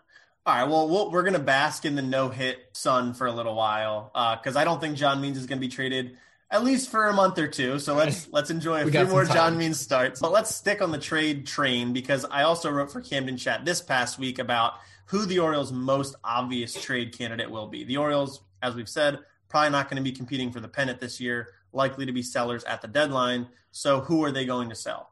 [0.46, 0.68] All right.
[0.68, 3.54] Well, we we are going to bask in the no hit sun for a little
[3.54, 6.16] while because uh, I don't think John Means is going to be traded.
[6.50, 7.78] At least for a month or two.
[7.78, 9.24] So let's let's enjoy a We few more.
[9.24, 10.20] John Means starts.
[10.20, 13.80] But let's stick on the trade train because I also wrote for Camden Chat this
[13.80, 14.74] past week about
[15.06, 17.84] who the Orioles' most obvious trade candidate will be.
[17.84, 21.20] The Orioles, as we've said, probably not going to be competing for the pennant this
[21.20, 23.48] year, likely to be sellers at the deadline.
[23.70, 25.10] So who are they going to sell?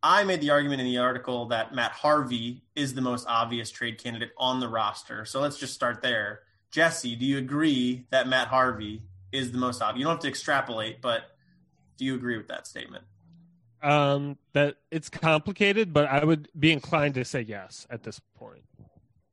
[0.00, 3.98] I made the argument in the article that Matt Harvey is the most obvious trade
[3.98, 5.24] candidate on the roster.
[5.24, 6.42] So let's just start there.
[6.70, 10.00] Jesse, do you agree that Matt Harvey is the most obvious?
[10.00, 11.22] You don't have to extrapolate, but
[11.96, 13.04] do you agree with that statement?
[13.82, 18.64] Um, that it's complicated, but I would be inclined to say yes at this point.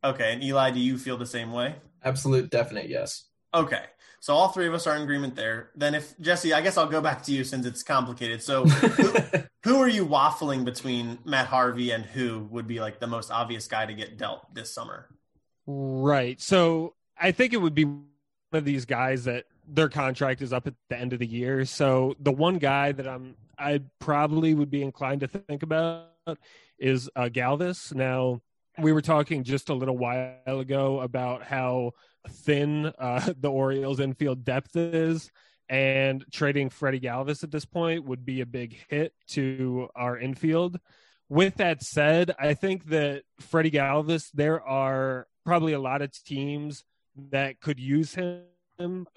[0.04, 1.76] Okay, and Eli, do you feel the same way?
[2.04, 3.26] Absolute definite yes.
[3.54, 3.84] Okay,
[4.20, 5.72] so all three of us are in agreement there.
[5.76, 8.44] Then, if Jesse, I guess I'll go back to you since it's complicated.
[8.44, 9.14] So, who,
[9.64, 13.68] who are you waffling between Matt Harvey and who would be like the most obvious
[13.68, 15.08] guy to get dealt this summer?
[15.68, 16.40] Right.
[16.40, 18.06] So I think it would be one
[18.54, 21.66] of these guys that their contract is up at the end of the year.
[21.66, 26.10] So the one guy that I'm I probably would be inclined to think about
[26.78, 27.94] is uh, Galvis.
[27.94, 28.42] Now
[28.78, 31.92] we were talking just a little while ago about how
[32.28, 35.32] thin uh, the Orioles infield depth is,
[35.70, 40.80] and trading Freddie Galvis at this point would be a big hit to our infield.
[41.28, 46.84] With that said, I think that Freddie Galvis, there are probably a lot of teams
[47.32, 48.44] that could use him.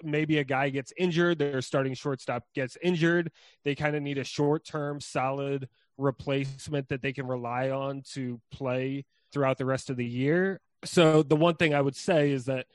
[0.03, 3.31] Maybe a guy gets injured, their starting shortstop gets injured.
[3.63, 5.67] They kind of need a short term, solid
[5.97, 10.61] replacement that they can rely on to play throughout the rest of the year.
[10.85, 12.65] So, the one thing I would say is that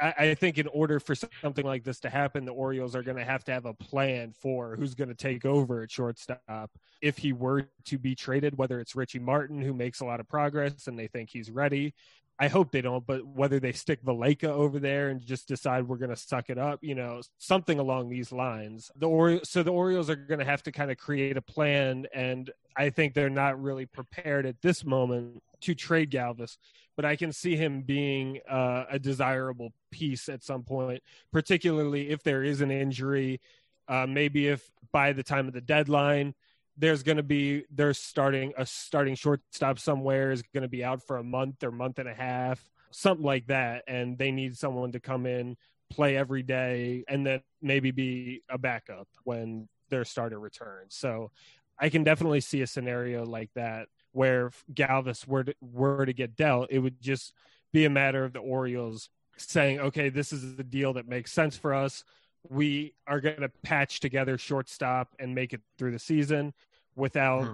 [0.00, 3.16] I, I think in order for something like this to happen, the Orioles are going
[3.16, 6.70] to have to have a plan for who's going to take over at shortstop
[7.00, 10.28] if he were to be traded, whether it's Richie Martin, who makes a lot of
[10.28, 11.94] progress and they think he's ready.
[12.40, 15.96] I hope they don't, but whether they stick Valaika over there and just decide we're
[15.96, 18.92] going to suck it up, you know, something along these lines.
[18.94, 22.06] The Orioles, so the Orioles are going to have to kind of create a plan,
[22.14, 26.58] and I think they're not really prepared at this moment to trade Galvis.
[26.94, 32.22] But I can see him being uh, a desirable piece at some point, particularly if
[32.22, 33.40] there is an injury.
[33.88, 36.34] Uh, maybe if by the time of the deadline,
[36.78, 41.02] there's going to be they're starting a starting shortstop somewhere is going to be out
[41.02, 44.92] for a month or month and a half, something like that, and they need someone
[44.92, 45.56] to come in,
[45.90, 50.94] play every day, and then maybe be a backup when their starter returns.
[50.94, 51.32] So
[51.78, 56.36] I can definitely see a scenario like that where Galvis were to, were to get
[56.36, 57.32] dealt, it would just
[57.72, 61.56] be a matter of the Orioles saying, "Okay, this is the deal that makes sense
[61.56, 62.04] for us.
[62.48, 66.54] We are going to patch together shortstop and make it through the season
[66.96, 67.52] without Hmm.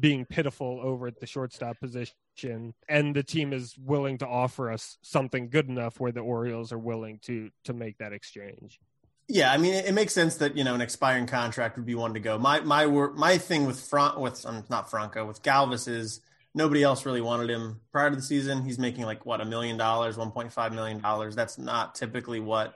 [0.00, 4.98] being pitiful over at the shortstop position." And the team is willing to offer us
[5.02, 8.80] something good enough where the Orioles are willing to to make that exchange.
[9.28, 11.94] Yeah, I mean, it, it makes sense that you know an expiring contract would be
[11.94, 12.38] one to go.
[12.38, 16.20] My my my thing with front with um, not Franco with Galvis is
[16.54, 18.64] nobody else really wanted him prior to the season.
[18.64, 21.34] He's making like what a million dollars, one point five million dollars.
[21.34, 22.74] That's not typically what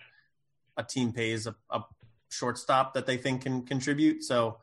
[0.78, 1.82] a team pays a, a
[2.30, 4.24] shortstop that they think can contribute.
[4.24, 4.58] So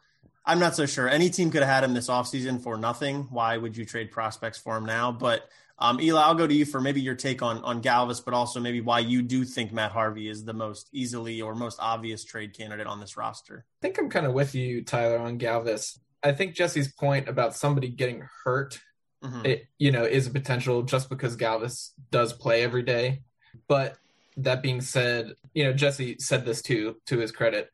[0.45, 1.07] I'm not so sure.
[1.09, 3.27] Any team could have had him this offseason for nothing.
[3.29, 5.11] Why would you trade prospects for him now?
[5.11, 8.33] But um, Eli, I'll go to you for maybe your take on on Galvis, but
[8.33, 12.23] also maybe why you do think Matt Harvey is the most easily or most obvious
[12.23, 13.65] trade candidate on this roster.
[13.81, 15.99] I think I'm kind of with you, Tyler, on Galvis.
[16.23, 18.79] I think Jesse's point about somebody getting hurt,
[19.23, 19.45] Mhm.
[19.45, 23.23] it you know, is a potential just because Galvis does play every day.
[23.67, 23.97] But
[24.37, 27.69] that being said, you know, Jesse said this too, to his credit.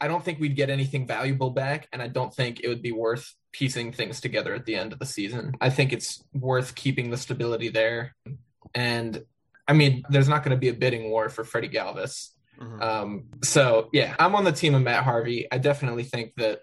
[0.00, 2.90] I don't think we'd get anything valuable back, and I don't think it would be
[2.92, 5.54] worth piecing things together at the end of the season.
[5.60, 8.16] I think it's worth keeping the stability there.
[8.74, 9.24] And
[9.68, 12.30] I mean, there's not going to be a bidding war for Freddie Galvis.
[12.58, 12.82] Mhm.
[12.82, 15.46] Um, so yeah, I'm on the team of Matt Harvey.
[15.50, 16.60] I definitely think that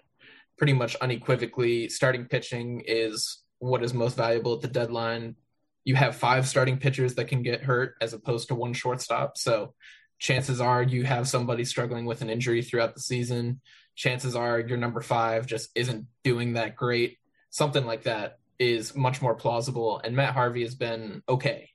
[0.58, 5.36] pretty much unequivocally starting pitching is what is most valuable at the deadline.
[5.84, 9.38] You have five starting pitchers that can get hurt as opposed to one shortstop.
[9.38, 9.74] So
[10.18, 13.60] chances are you have somebody struggling with an injury throughout the season.
[13.96, 17.18] Chances are your number five just isn't doing that great.
[17.50, 20.00] Something like that is much more plausible.
[20.04, 21.70] And Matt Harvey has been okay.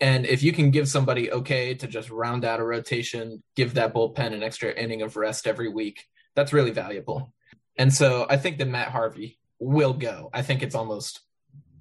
[0.00, 3.94] And if you can give somebody okay to just round out a rotation, give that
[3.94, 7.32] bullpen an extra inning of rest every week, that's really valuable.
[7.76, 10.30] And so I think that Matt Harvey will go.
[10.32, 11.20] I think it's almost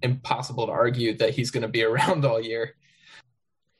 [0.04, 2.76] impossible to argue that he's going to be around all year.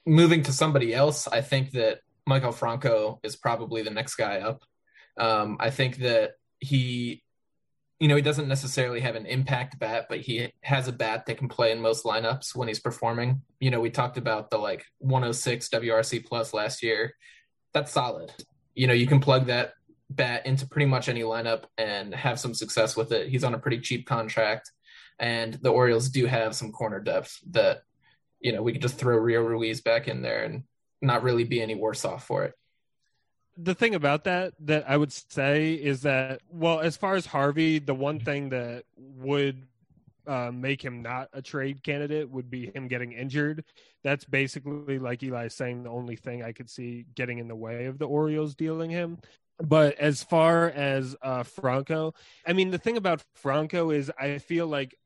[0.06, 4.64] Moving to somebody else, I think that Maikel Franco is probably the next guy up.
[5.18, 7.24] Um, I think that he,
[8.00, 11.38] you know, he doesn't necessarily have an impact bat, but he has a bat that
[11.38, 13.42] can play in most lineups when he's performing.
[13.60, 17.14] You know, we talked about the like 106 WRC plus last year.
[17.74, 18.34] That's solid.
[18.76, 19.74] You know, you can plug that
[20.10, 23.30] bat into pretty much any lineup and have some success with it.
[23.30, 24.72] He's on a pretty cheap contract,
[25.20, 27.84] and the Orioles do have some corner depth that
[28.40, 30.64] you know we could just throw Rio Ruiz back in there and
[31.02, 32.54] not really be any worse off for it.
[33.58, 37.80] The thing about that that I would say is that well, as far as Harvey,
[37.80, 39.68] the one thing that would
[40.26, 43.64] uh, make him not a trade candidate would be him getting injured.
[44.04, 47.86] That's basically like Eli saying the only thing I could see getting in the way
[47.86, 49.18] of the Orioles dealing him.
[49.60, 52.14] But as far as uh, Franco,
[52.46, 54.98] I mean, the thing about Franco is I feel like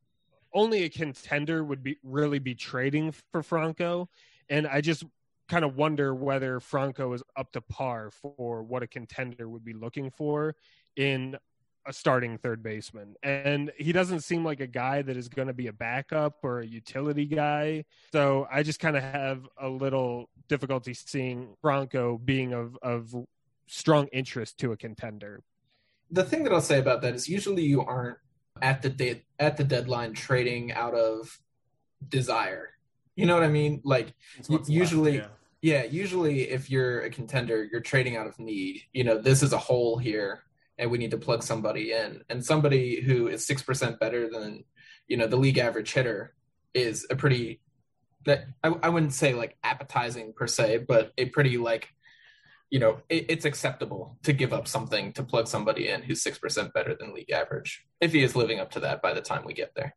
[0.58, 4.10] only a contender would be really be trading for Franco,
[4.50, 5.06] and I just
[5.48, 9.74] kind of wonder whether Franco is up to par for what a contender would be
[9.74, 10.56] looking for
[10.96, 11.38] in
[11.86, 13.16] a starting third baseman.
[13.24, 16.60] And he doesn't seem like a guy that is going to be a backup or
[16.60, 17.86] a utility guy.
[18.12, 23.16] So I just kind of have a little difficulty seeing Franco being of, of
[23.68, 25.44] strong interest to a contender.
[26.12, 28.18] The thing that I'll say about that is usually you aren't
[28.62, 31.40] at the de- at the deadline trading out of
[32.08, 32.70] desire.
[33.16, 33.82] You know what I mean?
[33.84, 34.14] Like
[34.68, 35.84] usually left, yeah.
[35.84, 38.84] yeah, usually if you're a contender, you're trading out of need.
[38.94, 40.44] You know, this is a hole here
[40.78, 42.22] and we need to plug somebody in.
[42.30, 44.64] And somebody who is six percent better than
[45.08, 46.34] you know the league average hitter
[46.74, 47.62] is a pretty
[48.26, 51.90] that I, I wouldn't say like appetizing per se, but a pretty like
[52.70, 56.38] you know it, it's acceptable to give up something to plug somebody in who's six
[56.38, 59.44] percent better than league average if he is living up to that by the time
[59.46, 59.96] we get there.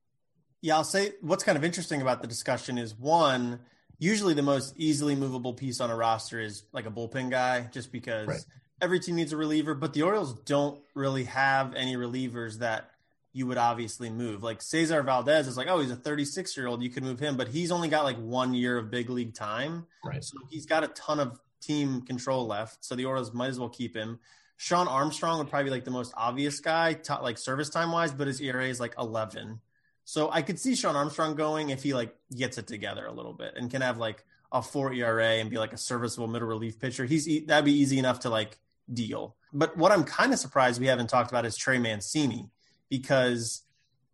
[0.63, 3.61] Yeah, I'll say what's kind of interesting about the discussion is one.
[3.99, 7.93] Usually, the most easily movable piece on a roster is like a bullpen guy, just
[7.93, 8.41] because right
[8.81, 12.91] every team needs a reliever, but the Orioles don't really have any relievers that
[13.33, 14.43] you would obviously move.
[14.43, 16.83] Like Cesar Valdez is like, oh, he's a 36 year old.
[16.83, 19.87] You could move him, but he's only got like one year of big league time.
[20.05, 20.25] Right.
[20.25, 22.85] So he's got a ton of team control left.
[22.85, 24.19] So the Orioles might as well keep him.
[24.57, 28.13] Shawn Armstrong would probably be like the most obvious guy, t- like service time wise,
[28.13, 29.61] but his ERA is like 11.
[30.05, 33.33] So I could see Shawn Armstrong going if he like gets it together a little
[33.33, 36.79] bit and can have like a four ERA and be like a serviceable middle relief
[36.79, 37.05] pitcher.
[37.05, 38.59] He's that'd be easy enough to like
[38.93, 39.37] deal.
[39.53, 42.51] But what I'm kind of surprised we haven't talked about is Trey Mancini
[42.89, 43.63] because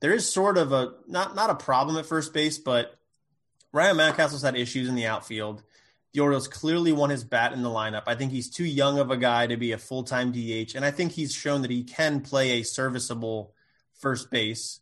[0.00, 2.98] there is sort of a not not a problem at first base, but
[3.72, 5.62] Ryan Mountcastle's had issues in the outfield.
[6.16, 8.04] The Orioles clearly want his bat in the lineup.
[8.06, 10.82] I think he's too young of a guy to be a full time DH, and
[10.82, 13.52] I think he's shown that he can play a serviceable
[14.00, 14.80] first base.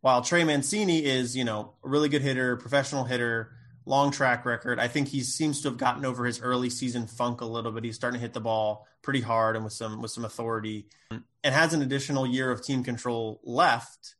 [0.00, 3.52] While Trey Mancini is, you know, a really good hitter, professional hitter,
[3.84, 4.80] long track record.
[4.80, 7.84] I think he seems to have gotten over his early season funk a little bit.
[7.84, 11.22] He's starting to hit the ball pretty hard and with some with some authority, and
[11.44, 14.14] has an additional year of team control left.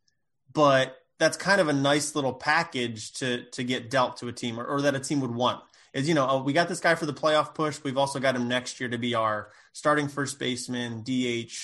[0.53, 4.61] But that's kind of a nice little package to to get dealt to a team,
[4.61, 5.63] or, or that a team would want.
[5.95, 7.79] Is you know oh, we got this guy for the playoff push.
[7.83, 11.55] We've also got him next year to be our starting first baseman, DH,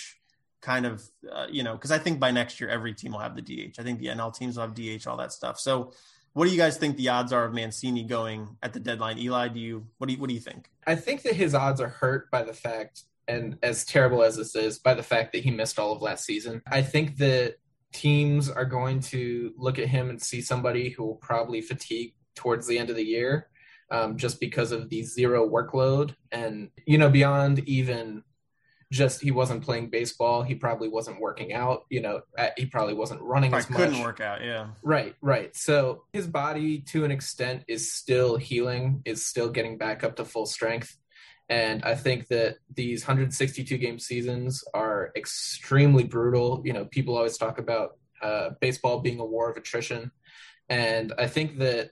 [0.62, 3.36] kind of uh, you know because I think by next year every team will have
[3.36, 3.78] the DH.
[3.78, 5.58] I think the NL teams will have DH, all that stuff.
[5.58, 5.92] So
[6.32, 9.18] what do you guys think the odds are of Mancini going at the deadline?
[9.18, 10.70] Eli, do you what do you what do you think?
[10.86, 14.54] I think that his odds are hurt by the fact, and as terrible as this
[14.54, 16.62] is, by the fact that he missed all of last season.
[16.70, 17.56] I think that
[17.92, 22.66] teams are going to look at him and see somebody who will probably fatigue towards
[22.66, 23.48] the end of the year,
[23.90, 28.22] um, just because of the zero workload and you know beyond even
[28.92, 30.42] just he wasn't playing baseball.
[30.42, 31.84] He probably wasn't working out.
[31.90, 32.22] You know,
[32.56, 33.78] he probably wasn't running probably as much.
[33.78, 34.42] Couldn't work out.
[34.42, 34.68] Yeah.
[34.82, 35.14] Right.
[35.20, 35.54] Right.
[35.54, 39.02] So his body, to an extent, is still healing.
[39.04, 40.96] Is still getting back up to full strength.
[41.48, 46.62] And I think that these 162 game seasons are extremely brutal.
[46.64, 50.12] You know, people always talk about uh, baseball being a war of attrition,
[50.68, 51.90] and I think that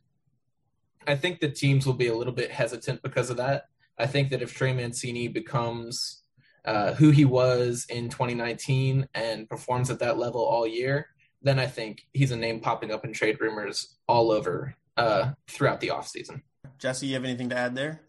[1.09, 3.69] I think the teams will be a little bit hesitant because of that.
[3.99, 6.23] I think that if Trey Mancini becomes
[6.67, 11.09] uh, who he was in 2019 and performs at that level all year,
[11.41, 15.81] then I think he's a name popping up in trade rumors all over uh, throughout
[15.81, 16.43] the offseason.
[16.79, 18.03] Jesse, you have anything to add there?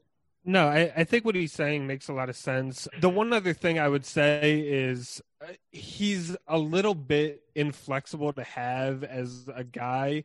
[0.43, 2.87] No, I, I, think what he's saying makes a lot of sense.
[2.99, 8.43] The one other thing I would say is uh, he's a little bit inflexible to
[8.43, 10.23] have as a guy,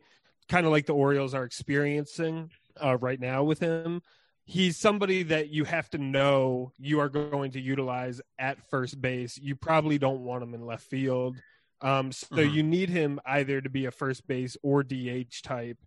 [0.49, 2.51] kind of like the Orioles are experiencing
[2.83, 4.03] uh, right now with him
[4.45, 9.39] he's somebody that you have to know you are going to utilize at first base.
[9.39, 11.37] You probably don't want him in left field.
[11.81, 12.55] Um, so mm-hmm.
[12.55, 15.79] you need him either to be a first base or DH type.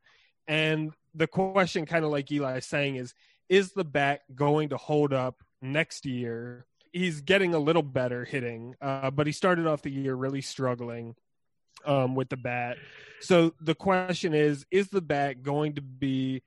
[0.47, 3.13] And the question, kind of like Eli is saying, is
[3.49, 6.65] is the bat going to hold up next year?
[6.91, 11.15] He's getting a little better hitting, uh, but he started off the year really struggling
[11.85, 12.77] um, with the bat.
[13.21, 16.43] So the question is: Is the bat going to be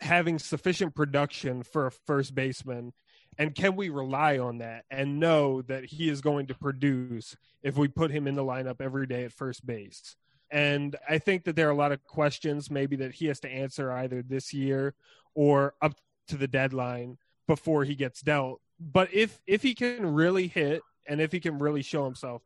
[0.00, 2.92] having sufficient production for a first baseman.
[3.38, 7.76] And can we rely on that and know that he is going to produce if
[7.76, 10.16] we put him in the lineup every day at first base?
[10.50, 13.50] And I think that there are a lot of questions maybe that he has to
[13.50, 14.94] answer either this year
[15.34, 15.94] or up
[16.28, 18.60] to the deadline before he gets dealt.
[18.80, 22.42] But if if he can really hit and if he can really show himself,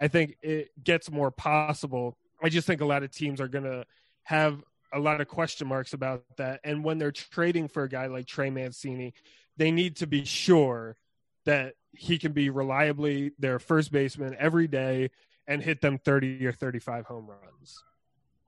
[0.00, 2.16] I think it gets more possible.
[2.42, 3.84] I just think a lot of teams are going to
[4.24, 4.62] have
[4.92, 6.60] a lot of question marks about that.
[6.64, 9.14] And when they're trading for a guy like Trey Mancini,
[9.56, 10.96] they need to be sure
[11.44, 15.10] that he can be reliably their first baseman every day
[15.46, 17.82] and hit them 30 or 35 home runs.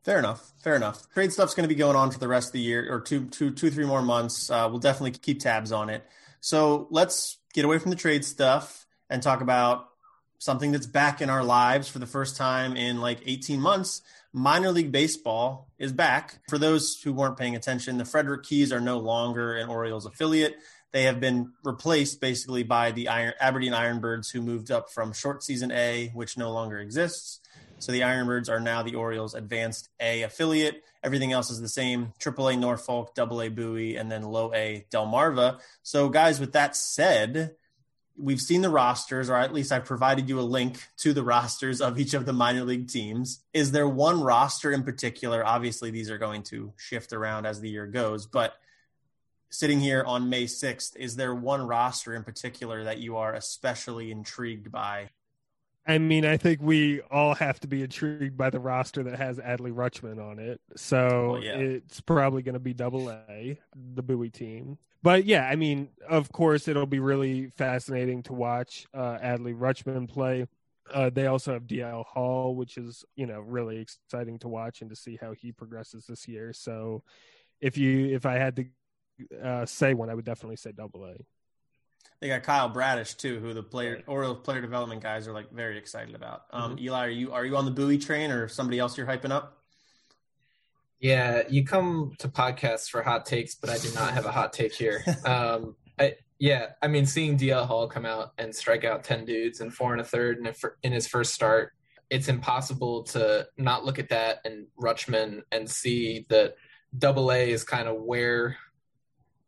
[0.04, 0.52] Fair enough.
[0.62, 1.08] Fair enough.
[1.12, 3.26] Trade stuff's going to be going on for the rest of the year or two,
[3.26, 4.50] two, two, three more months.
[4.50, 6.04] Uh, we'll definitely keep tabs on it.
[6.40, 9.88] So let's get away from the trade stuff and talk about
[10.38, 14.02] something that's back in our lives for the first time in like 18 months.
[14.32, 16.40] Minor League Baseball is back.
[16.48, 20.56] For those who weren't paying attention, the Frederick Keys are no longer an Orioles affiliate.
[20.92, 25.42] They have been replaced basically by the Iron, Aberdeen Ironbirds, who moved up from short
[25.42, 27.40] season A, which no longer exists.
[27.78, 30.82] So the Ironbirds are now the Orioles Advanced A affiliate.
[31.02, 35.60] Everything else is the same: AAA Norfolk, AA Bowie, and then Low A Delmarva.
[35.82, 37.54] So, guys, with that said,
[38.18, 41.80] we've seen the rosters, or at least I've provided you a link to the rosters
[41.80, 43.44] of each of the minor league teams.
[43.52, 45.44] Is there one roster in particular?
[45.46, 48.54] Obviously, these are going to shift around as the year goes, but
[49.50, 54.10] sitting here on May 6th, is there one roster in particular that you are especially
[54.10, 55.10] intrigued by?
[55.88, 59.38] I mean, I think we all have to be intrigued by the roster that has
[59.38, 60.60] Adley Rutschman on it.
[60.76, 61.56] So well, yeah.
[61.56, 64.76] it's probably going to be double A, the Bowie team.
[65.02, 70.10] But yeah, I mean, of course, it'll be really fascinating to watch uh, Adley Rutschman
[70.10, 70.46] play.
[70.92, 74.90] Uh, they also have DL Hall, which is you know really exciting to watch and
[74.90, 76.52] to see how he progresses this year.
[76.52, 77.02] So,
[77.60, 78.66] if you if I had to
[79.42, 81.16] uh, say one, I would definitely say Double A.
[82.20, 85.78] They got Kyle Bradish too, who the player Orioles player development guys are like very
[85.78, 86.42] excited about.
[86.50, 86.84] Um, mm-hmm.
[86.84, 89.58] Eli, are you are you on the Bowie train or somebody else you're hyping up?
[91.00, 94.52] Yeah, you come to podcasts for hot takes, but I do not have a hot
[94.52, 95.04] take here.
[95.24, 99.60] Um, I, yeah, I mean, seeing DL Hall come out and strike out ten dudes
[99.60, 100.52] and four and a third in,
[100.82, 101.72] in his first start,
[102.10, 106.54] it's impossible to not look at that and Rutschman and see that
[106.96, 108.56] Double A is kind of where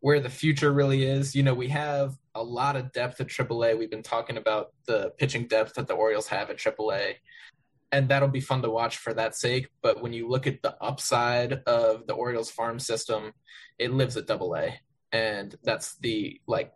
[0.00, 1.34] where the future really is.
[1.34, 3.78] You know, we have a lot of depth at AAA.
[3.78, 7.14] We've been talking about the pitching depth that the Orioles have at AAA,
[7.93, 9.68] and that'll be fun to watch for that sake.
[9.83, 13.33] But when you look at the upside of the Orioles farm system,
[13.78, 14.76] it lives at AA,
[15.12, 16.72] and that's the like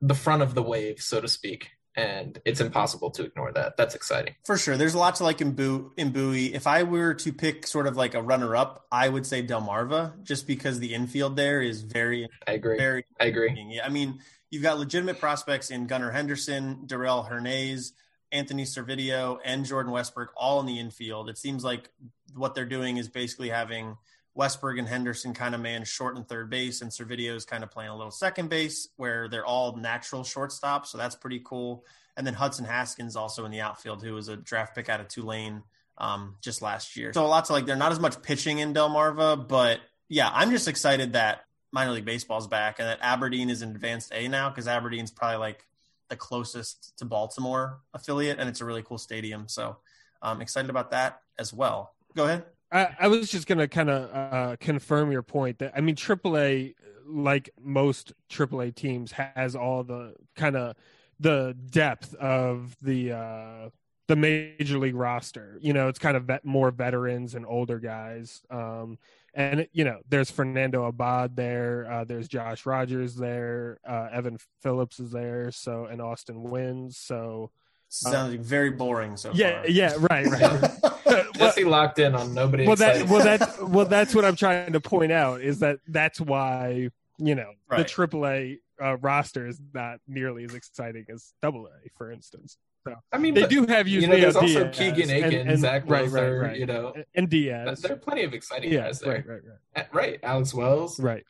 [0.00, 3.76] the front of the wave, so to speak and it's impossible to ignore that.
[3.76, 4.34] That's exciting.
[4.44, 4.76] For sure.
[4.76, 6.54] There's a lot to like in, Bo- in Bowie.
[6.54, 10.22] If I were to pick sort of like a runner up, I would say Delmarva
[10.22, 12.76] just because the infield there is very I agree.
[12.76, 13.66] Very I agree.
[13.70, 14.20] Yeah, I mean,
[14.50, 17.92] you've got legitimate prospects in Gunnar Henderson, Darell Hernaiz,
[18.32, 21.28] Anthony Servideo, and Jordan Westburg all in the infield.
[21.28, 21.90] It seems like
[22.34, 23.96] what they're doing is basically having–
[24.36, 27.70] Westburg and Henderson kind of man short and third base, and Servideo is kind of
[27.70, 30.86] playing a little second base where they're all natural shortstops.
[30.86, 31.84] So that's pretty cool.
[32.16, 35.08] And then Hudson Haskins also in the outfield, who was a draft pick out of
[35.08, 35.62] Tulane
[35.98, 37.12] um, just last year.
[37.12, 40.50] So a lots of like, they're not as much pitching in Delmarva, but yeah, I'm
[40.50, 44.48] just excited that minor league baseball's back and that Aberdeen is in advanced A now
[44.48, 45.66] because Aberdeen's probably like
[46.08, 49.48] the closest to Baltimore affiliate, and it's a really cool stadium.
[49.48, 49.78] So
[50.22, 51.94] I'm excited about that as well.
[52.14, 52.44] Go ahead.
[52.74, 56.74] I, I was just to kind of uh, confirm your point that I mean AAA,
[57.06, 60.74] like most AAA teams, has all the kind of
[61.20, 63.68] the depth of the uh,
[64.08, 65.56] the major league roster.
[65.62, 68.42] You know, it's kind of vet, more veterans and older guys.
[68.50, 68.98] Um,
[69.34, 71.86] and you know, there's Fernando Abad there.
[71.88, 73.78] Uh, there's Josh Rogers there.
[73.88, 75.52] Uh, Evan Phillips is there.
[75.52, 76.94] So and Austin Wynns.
[76.94, 77.52] So
[77.94, 79.70] sounding uh, very boring so yeah, far.
[79.70, 81.26] Yeah, right, right.
[81.34, 82.66] Jesse locked in on nobody.
[82.66, 86.20] Well, that well that well that's what I'm trying to point out is that that's
[86.20, 87.78] why you know right.
[87.78, 92.56] the AAA uh, roster is not nearly as exciting as Double A, for instance.
[92.86, 94.18] So, I mean, they but, do have you know.
[94.18, 97.30] There's uh, Diaz also Keegan Akin and, and, Zach right, right, right, you know, and
[97.30, 97.80] Diaz.
[97.80, 99.14] There are plenty of exciting yeah, guys there.
[99.14, 99.40] Right, right,
[99.76, 99.86] right.
[99.92, 101.00] Right, Alex Wells.
[101.00, 101.24] Right.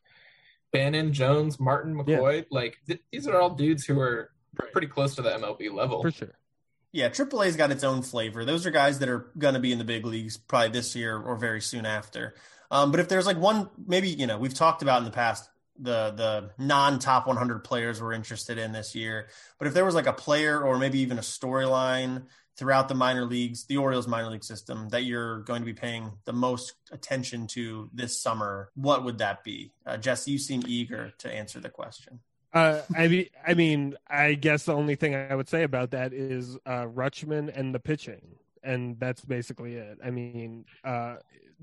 [0.73, 2.39] Bannon, Jones, Martin, McCoy.
[2.39, 2.43] Yeah.
[2.51, 4.31] Like th- these are all dudes who are
[4.73, 6.03] pretty close to the MLB level.
[6.03, 6.35] For sure.
[6.95, 8.45] Yeah, AAA's got its own flavor.
[8.45, 11.21] Those are guys that are going to be in the big leagues probably this year
[11.21, 12.37] or very soon after.
[12.71, 15.51] Um, but if there's like one, maybe you know, we've talked about in the past
[15.77, 19.27] the the non top 100 players we're interested in this year.
[19.59, 22.27] But if there was like a player or maybe even a storyline
[22.57, 26.13] throughout the minor leagues, the Orioles minor league system that you're going to be paying
[26.27, 29.73] the most attention to this summer, what would that be?
[29.85, 32.21] Uh, Jesse, you seem eager to answer the question.
[32.55, 36.13] Uh, I mean, I mean, I guess the only thing I would say about that
[36.13, 39.99] is uh, Rutschman and the pitching, and that's basically it.
[40.03, 41.17] I mean, uh,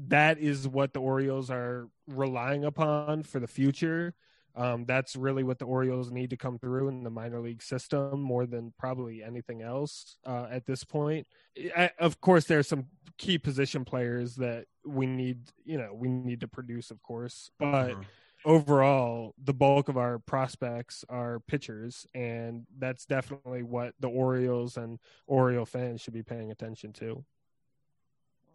[0.09, 4.13] that is what the Orioles are relying upon for the future.
[4.53, 8.19] Um, that's really what the Orioles need to come through in the minor league system
[8.19, 11.25] more than probably anything else uh, at this point.
[11.57, 12.87] I, of course, there's some
[13.17, 17.91] key position players that we need, you know, we need to produce, of course, but.
[17.91, 18.01] Mm-hmm
[18.45, 24.99] overall, the bulk of our prospects are pitchers, and that's definitely what the Orioles and
[25.27, 27.23] Oriole fans should be paying attention to.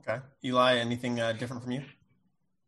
[0.03, 1.82] Okay, Eli, anything uh, different from you?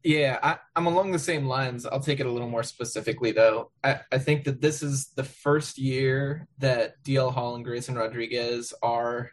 [0.04, 1.84] Yeah, I, am along the same lines.
[1.84, 3.72] I'll take it a little more specifically, though.
[3.82, 8.72] I, I think that this is the first year that DL Hall and Grayson Rodriguez
[8.82, 9.32] are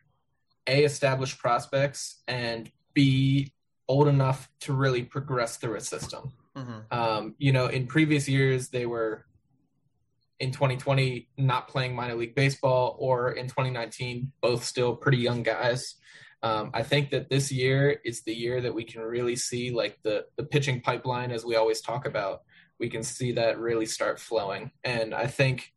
[0.68, 3.52] a established prospects and b
[3.88, 6.34] old enough to really progress through a system.
[6.56, 6.98] Mm-hmm.
[6.98, 9.26] Um, you know, in previous years, they were
[10.40, 15.96] in 2020 not playing minor league baseball, or in 2019, both still pretty young guys.
[16.44, 20.00] Um, I think that this year is the year that we can really see like
[20.04, 22.42] the the pitching pipeline, as we always talk about.
[22.80, 25.74] We can see that really start flowing, and I think,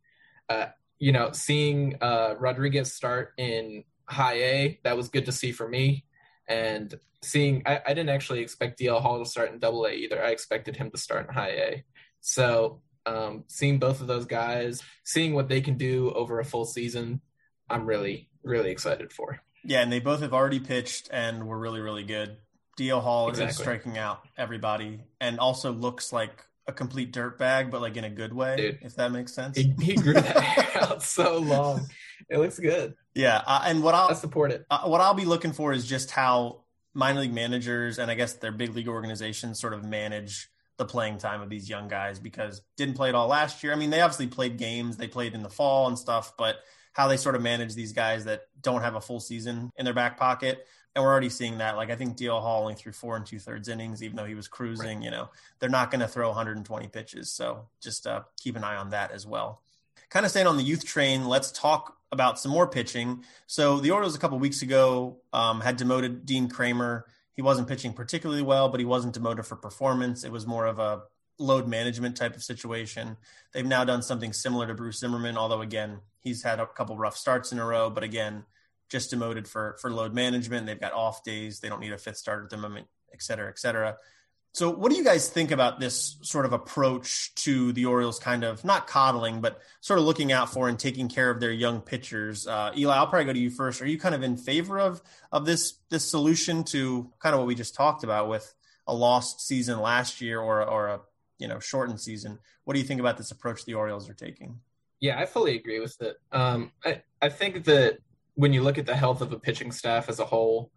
[0.49, 0.67] uh,
[0.99, 5.69] you know, seeing uh, Rodriguez start in high A that was good to see for
[5.69, 6.05] me,
[6.49, 10.23] and seeing I, I didn't actually expect DL Hall to start in double A either.
[10.23, 11.85] I expected him to start in high A.
[12.21, 16.65] So um, seeing both of those guys, seeing what they can do over a full
[16.65, 17.21] season,
[17.69, 19.41] I'm really, really excited for.
[19.65, 22.37] Yeah, and they both have already pitched and were really, really good.
[22.79, 23.51] DL Hall exactly.
[23.51, 28.05] is striking out everybody and also looks like a complete dirt bag, but like in
[28.05, 29.57] a good way, Dude, if that makes sense.
[29.57, 31.89] He, he grew that hair out so long.
[32.29, 32.95] It looks good.
[33.15, 34.67] Yeah, uh, and what I'll I support it.
[34.71, 36.61] Uh, what I'll be looking for is just how
[36.95, 41.19] minor league managers and I guess their big league organizations sort of manage the playing
[41.19, 43.73] time of these young guys because didn't play it all last year.
[43.73, 46.57] I mean, they obviously played games, they played in the fall and stuff, but
[46.93, 49.95] how they sort of manage these guys that don't have a full season in their
[49.95, 50.67] back pocket.
[50.95, 51.77] And we're already seeing that.
[51.77, 54.35] Like I think DL Hall only threw four and two thirds innings, even though he
[54.35, 54.99] was cruising.
[54.99, 55.05] Right.
[55.05, 58.77] You know, they're not going to throw 120 pitches, so just uh, keep an eye
[58.77, 59.63] on that as well.
[60.11, 63.23] Kind of staying on the youth train, let's talk about some more pitching.
[63.47, 67.07] So the Orioles a couple weeks ago um, had demoted Dean Kremer.
[67.35, 70.25] He wasn't pitching particularly well, but he wasn't demoted for performance.
[70.25, 71.03] It was more of a
[71.39, 73.17] load management type of situation.
[73.53, 77.17] They've now done something similar to Bruce Zimmermann, although again he's had a couple rough
[77.17, 78.45] starts in a row, but again
[78.89, 80.67] just demoted for for load management.
[80.67, 81.61] They've got off days.
[81.61, 83.99] They don't need a fifth starter at the moment, et cetera, et cetera.
[84.53, 88.45] So, what do you guys think about this sort of approach to the Orioles kind
[88.45, 91.81] of not coddling, but sort of looking out for and taking care of their young
[91.81, 92.47] pitchers?
[92.47, 93.81] Uh, Eli, I'll probably go to you first.
[93.83, 97.47] Are you kind of in favor of of this this solution to kind of what
[97.47, 98.53] we just talked about with
[98.87, 101.01] a lost season last year or or a
[101.39, 102.39] you know shortened season?
[102.65, 104.61] What do you think about this approach the Orioles are taking?
[105.01, 106.17] Yeah, I fully agree with it.
[106.33, 107.99] Um, I I think that
[108.35, 110.71] when you look at the health of a pitching staff as a whole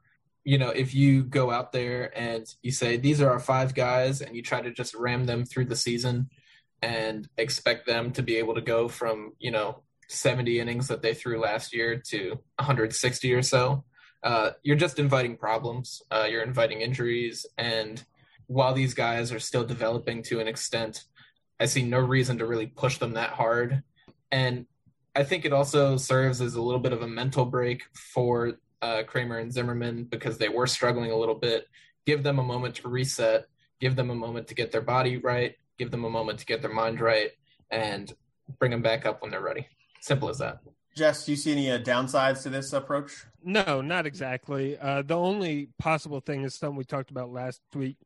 [0.43, 4.21] you know, if you go out there and you say these are our five guys
[4.21, 6.29] and you try to just ram them through the season
[6.81, 11.13] and expect them to be able to go from, you know, 70 innings that they
[11.13, 13.83] threw last year to 160 or so,
[14.23, 16.01] uh, you're just inviting problems.
[16.11, 17.45] Uh, you're inviting injuries.
[17.57, 18.03] And
[18.47, 21.05] while these guys are still developing to an extent,
[21.59, 23.83] I see no reason to really push them that hard.
[24.31, 24.65] And
[25.15, 29.03] I think it also serves as a little bit of a mental break for uh,
[29.05, 31.67] Kremer and Zimmermann because they were struggling a little bit.
[32.05, 33.47] Give them a moment to reset.
[33.79, 35.55] Give them a moment to get their body right.
[35.77, 37.31] Give them a moment to get their mind right,
[37.71, 38.13] and
[38.59, 39.67] bring them back up when they're ready.
[40.01, 40.59] Simple as that.
[40.95, 43.25] Jess, do you see any uh, downsides to this approach?
[43.43, 44.77] No, not exactly.
[44.77, 47.97] Uh, the only possible thing is something we talked about last week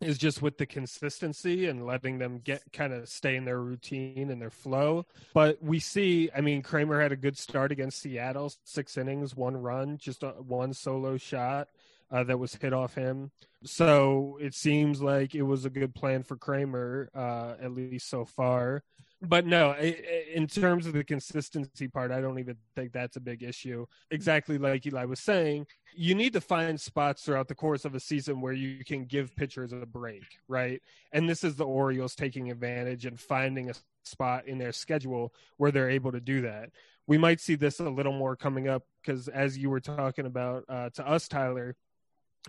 [0.00, 4.30] is just with the consistency and letting them get kind of stay in their routine
[4.30, 5.06] and their flow.
[5.34, 9.56] But we see, I mean, Kremer had a good start against Seattle, six innings, one
[9.56, 11.68] run, just a, one solo shot
[12.10, 13.30] uh, that was hit off him.
[13.64, 18.24] So it seems like it was a good plan for Kremer, uh, at least so
[18.24, 18.84] far
[19.20, 23.42] but no, in terms of the consistency part, I don't even think that's a big
[23.42, 23.86] issue.
[24.10, 28.00] Exactly like Eli was saying, you need to find spots throughout the course of a
[28.00, 30.80] season where you can give pitchers a break, right?
[31.10, 35.72] And this is the Orioles taking advantage and finding a spot in their schedule where
[35.72, 36.70] they're able to do that.
[37.08, 40.64] We might see this a little more coming up because, as you were talking about
[40.68, 41.74] uh, to us, Tyler,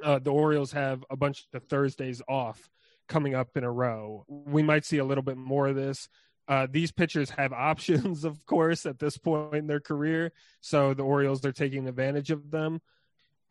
[0.04, 2.70] uh, the Orioles have a bunch of Thursdays off
[3.08, 4.24] coming up in a row.
[4.28, 6.08] We might see a little bit more of this.
[6.50, 10.34] Uh, these pitchers have options, of course, at this point in their career.
[10.60, 12.82] So the Orioles are taking advantage of them.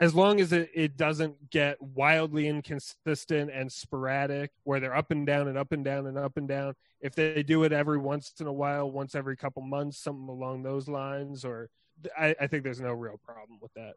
[0.00, 5.26] as long as it, it doesn't get wildly inconsistent and sporadic where they're up and
[5.26, 8.32] down and up and down and up and down if they do it every once
[8.40, 11.68] in a while once every couple months something along those lines or
[12.16, 13.94] i, I think there's no real problem with that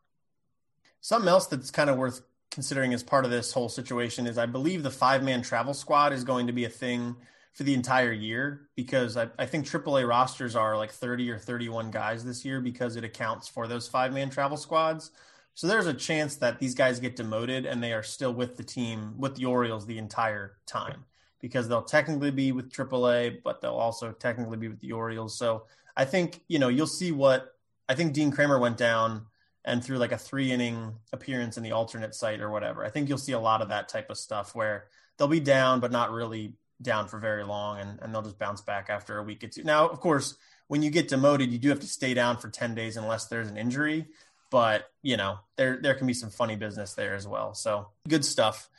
[1.01, 4.45] something else that's kind of worth considering as part of this whole situation is i
[4.45, 7.15] believe the five man travel squad is going to be a thing
[7.53, 11.91] for the entire year because I, I think AAA rosters are like 30 or 31
[11.91, 15.11] guys this year because it accounts for those five man travel squads.
[15.53, 18.63] So there's a chance that these guys get demoted and they are still with the
[18.63, 21.03] team, with the Orioles the entire time
[21.41, 25.37] because they'll technically be with AAA, but they'll also technically be with the Orioles.
[25.37, 25.65] So
[25.97, 27.55] I think, you know, you'll see what
[27.89, 29.25] I think Dean Kremer went down
[29.65, 32.85] and through like a three inning appearance in the alternate site or whatever.
[32.85, 34.85] I think you'll see a lot of that type of stuff where
[35.17, 38.61] they'll be down, but not really down for very long and, and they'll just bounce
[38.61, 39.63] back after a week or two.
[39.63, 40.35] Now, of course,
[40.67, 43.49] when you get demoted, you do have to stay down for 10 days unless there's
[43.49, 44.07] an injury,
[44.49, 47.53] but you know, there there can be some funny business there as well.
[47.53, 48.69] So, good stuff.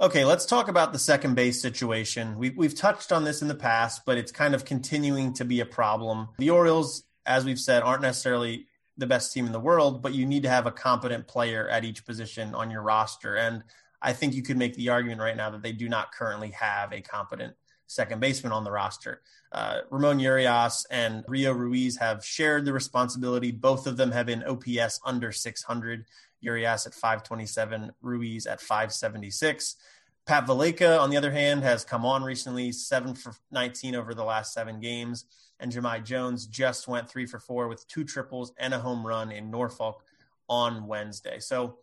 [0.00, 2.38] Okay, let's talk about the second base situation.
[2.38, 5.60] We've we've touched on this in the past, but it's kind of continuing to be
[5.60, 6.28] a problem.
[6.38, 10.26] The Orioles, as we've said, aren't necessarily the best team in the world, but you
[10.26, 13.36] need to have a competent player at each position on your roster.
[13.36, 13.62] And
[14.00, 16.92] I think you could make the argument right now that they do not currently have
[16.92, 17.54] a competent
[17.86, 19.22] second baseman on the roster.
[19.50, 23.50] Uh, Ramon Urias and Rio Ruiz have shared the responsibility.
[23.50, 26.04] Both of them have an OPS under 600.
[26.40, 29.76] Urias at 527, Ruiz at 576.
[30.26, 34.22] Pat Valaika, on the other hand, has come on recently, seven for 19 over the
[34.22, 35.24] last seven games.
[35.58, 39.32] And Jahmai Jones just went three for four with two triples and a home run
[39.32, 40.04] in Norfolk
[40.48, 41.40] on Wednesday.
[41.40, 41.78] So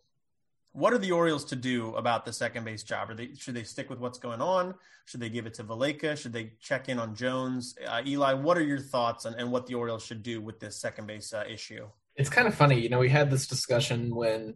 [0.76, 3.08] what are the Orioles to do about the second base job?
[3.08, 4.74] Are they should they stick with what's going on?
[5.06, 6.18] Should they give it to Valaika?
[6.18, 7.74] Should they check in on Jones?
[7.86, 10.76] Uh, Eli, what are your thoughts on and what the Orioles should do with this
[10.76, 11.86] second base uh, issue?
[12.16, 12.98] It's kind of funny, you know.
[12.98, 14.54] We had this discussion when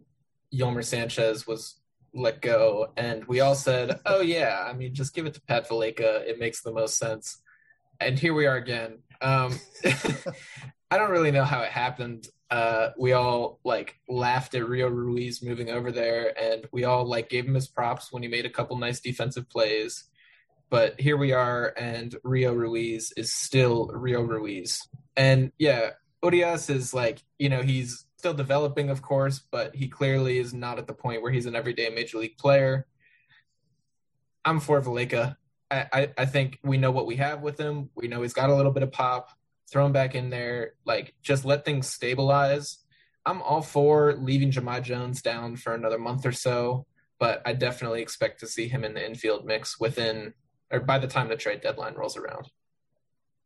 [0.53, 1.77] Yolmer Sanchez was
[2.13, 5.67] let go, and we all said, "Oh yeah, I mean, just give it to Pat
[5.67, 6.21] Valaika.
[6.27, 7.41] It makes the most sense."
[7.99, 8.99] And here we are again.
[9.21, 9.59] Um,
[10.91, 15.41] I don't really know how it happened uh, we all like laughed at Rio Ruiz
[15.41, 18.49] moving over there, and we all like gave him his props when he made a
[18.49, 20.03] couple nice defensive plays.
[20.69, 24.85] But here we are, and Rio Ruiz is still Rio Ruiz.
[25.15, 25.91] And yeah,
[26.21, 30.77] Urias is like, you know, he's still developing, of course, but he clearly is not
[30.77, 32.85] at the point where he's an everyday major league player.
[34.43, 35.37] I'm for Valaika.
[35.69, 37.89] I, I, I think we know what we have with him.
[37.95, 39.29] We know he's got a little bit of pop
[39.71, 42.79] throw him back in there, like just let things stabilize.
[43.25, 46.85] I'm all for leaving Jahmai Jones down for another month or so,
[47.19, 50.33] but I definitely expect to see him in the infield mix within
[50.71, 52.49] or by the time the trade deadline rolls around.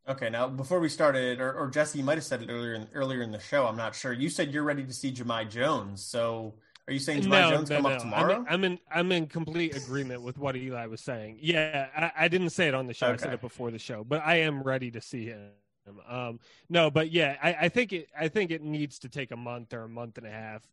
[0.07, 2.87] Okay, now before we started, or, or Jesse, you might have said it earlier in,
[2.93, 3.65] earlier in the show.
[3.65, 4.13] I'm not sure.
[4.13, 6.53] You said you're ready to see Jahmai Jones, so
[6.87, 7.89] are you saying Jahmai no, Jones no, come no.
[7.89, 8.45] up tomorrow?
[8.47, 11.39] I'm in, I'm in, I'm in complete agreement with what Eli was saying.
[11.41, 13.07] Yeah, I, I didn't say it on the show.
[13.07, 13.15] Okay.
[13.15, 15.49] I said it before the show, but I am ready to see him.
[16.07, 18.09] Um, no, but yeah, I, I think it.
[18.19, 20.63] I think it needs to take a month or a month and a half.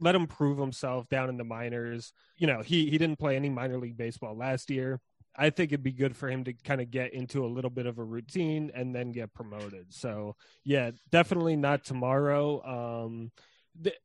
[0.00, 2.12] Let him prove himself down in the minors.
[2.36, 5.00] You know, he he didn't play any minor league baseball last year.
[5.34, 7.86] I think it'd be good for him to kind of get into a little bit
[7.86, 9.92] of a routine and then get promoted.
[9.92, 12.62] So yeah, definitely not tomorrow.
[13.06, 13.32] Um,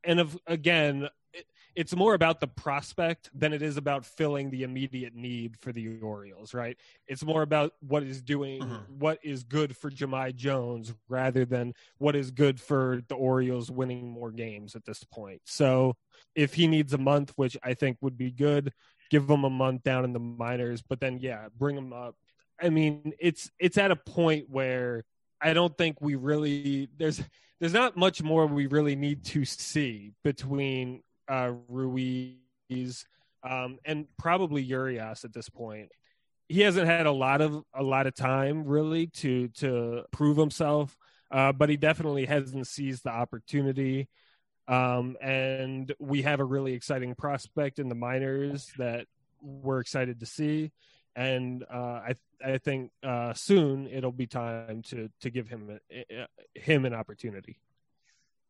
[0.04, 1.10] and of again,
[1.78, 6.00] it's more about the prospect than it is about filling the immediate need for the
[6.02, 6.76] Orioles, right?
[7.08, 8.98] It's more about what is doing, mm-hmm.
[8.98, 14.10] what is good for Jahmai Jones rather than what is good for the Orioles winning
[14.10, 15.42] more games at this point.
[15.46, 15.96] So
[16.34, 18.74] if he needs a month, which I think would be good,
[19.12, 22.16] give him a month down in the minors, but then yeah, bring him up.
[22.60, 25.06] I mean, it's it's at a point where
[25.40, 27.22] I don't think we really there's
[27.60, 33.06] there's not much more we really need to see between uh, Ruiz,
[33.44, 35.90] um, and probably Urias at this point.
[36.50, 40.96] He hasn't had a lot of a lot of time really to to prove himself,
[41.30, 44.08] uh, but he definitely hasn't seized the opportunity.
[44.68, 49.08] Um, and we have a really exciting prospect in the minors that
[49.42, 50.72] we're excited to see.
[51.16, 52.14] And uh, I
[52.46, 57.58] I think uh, soon it'll be time to to give him a, him an opportunity.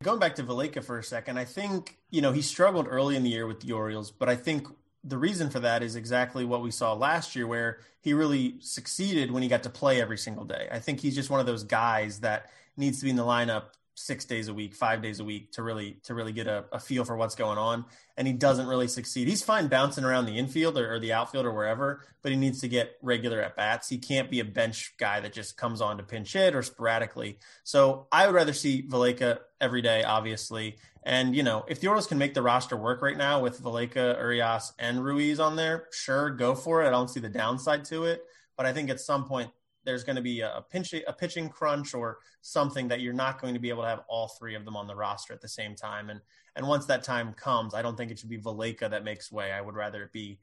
[0.00, 3.24] Going back to Valaika for a second, I think, you know, he struggled early in
[3.24, 4.68] the year with the Orioles, but I think
[5.02, 9.32] the reason for that is exactly what we saw last year, where he really succeeded
[9.32, 10.68] when he got to play every single day.
[10.70, 13.70] I think he's just one of those guys that needs to be in the lineup
[13.98, 16.78] six days a week, five days a week to really to really get a, a
[16.78, 17.84] feel for what's going on.
[18.16, 19.28] And he doesn't really succeed.
[19.28, 22.60] He's fine bouncing around the infield or, or the outfield or wherever, but he needs
[22.60, 23.88] to get regular at bats.
[23.88, 27.38] He can't be a bench guy that just comes on to pinch hit or sporadically.
[27.64, 30.78] So I would rather see Valaika every day, obviously.
[31.02, 34.18] And you know, if the Orioles can make the roster work right now with Valaika,
[34.18, 36.86] Urias, and Ruiz on there, sure, go for it.
[36.86, 38.22] I don't see the downside to it.
[38.56, 39.50] But I think at some point
[39.84, 43.54] there's going to be a, pinch, a pitching crunch or something that you're not going
[43.54, 45.74] to be able to have all three of them on the roster at the same
[45.74, 46.10] time.
[46.10, 46.20] And
[46.56, 49.52] and once that time comes, I don't think it should be Valaika that makes way.
[49.52, 50.40] I would rather it be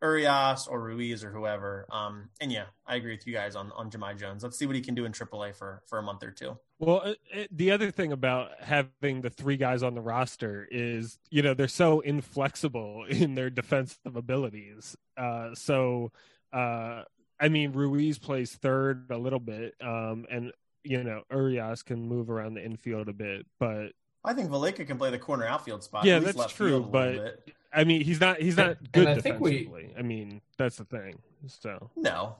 [0.00, 1.86] Urias or Ruiz or whoever.
[1.90, 4.42] Um, and yeah, I agree with you guys on on Jahmai Jones.
[4.42, 6.56] Let's see what he can do in AAA for for a month or two.
[6.78, 11.42] Well, it, the other thing about having the three guys on the roster is, you
[11.42, 14.96] know, they're so inflexible in their defensive abilities.
[15.16, 16.12] Uh, so
[16.52, 17.02] uh,
[17.40, 20.52] I mean, Ruiz plays third a little bit, um, and
[20.84, 23.92] you know Urias can move around the infield a bit, but
[24.24, 26.04] I think Valaika can play the corner outfield spot.
[26.04, 29.58] Yeah, that's true, but I mean, he's not he's not and, good and I defensively.
[29.58, 31.18] think we, I mean, that's the thing.
[31.46, 32.36] So no,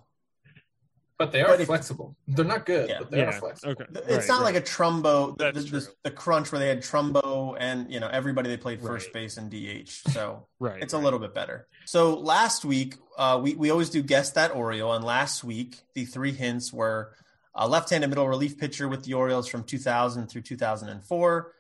[1.19, 2.15] but they are But if- flexible.
[2.29, 2.99] They're not good, Yeah.
[3.01, 3.73] but they are yeah, flexible.
[3.73, 3.85] okay.
[3.91, 4.55] it's Right, not right.
[4.55, 5.37] like a Trumbo.
[5.39, 8.81] The, the, the, the crunch where they had Trumbo and you know everybody they played
[8.83, 9.15] first Right.
[9.15, 9.89] base and DH.
[10.13, 10.83] So right.
[10.83, 11.69] it's a little bit better.
[11.87, 16.05] So last week, uh, we we always do guess that Oriole, and last week the
[16.05, 17.15] three hints were
[17.55, 21.53] a left-handed middle relief pitcher with the Orioles from 2000 through 2004.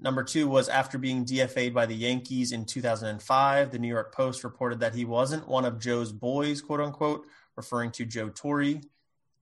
[0.00, 3.70] Number two was after being DFA'd by the Yankees in 2005.
[3.70, 7.90] The New York Post reported that he wasn't one of Joe's boys, quote unquote, referring
[7.92, 8.80] to Joe Torre.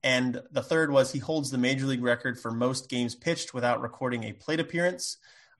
[0.03, 3.81] And the third was he holds the major league record for most games pitched without
[3.81, 5.17] recording a plate appearance.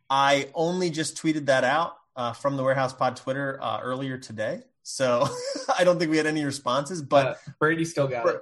[0.09, 4.61] I only just tweeted that out uh, from the Warehouse Pod Twitter uh, earlier today.
[4.83, 5.27] So
[5.77, 8.41] I don't think we had any responses, but uh, Brady still got it.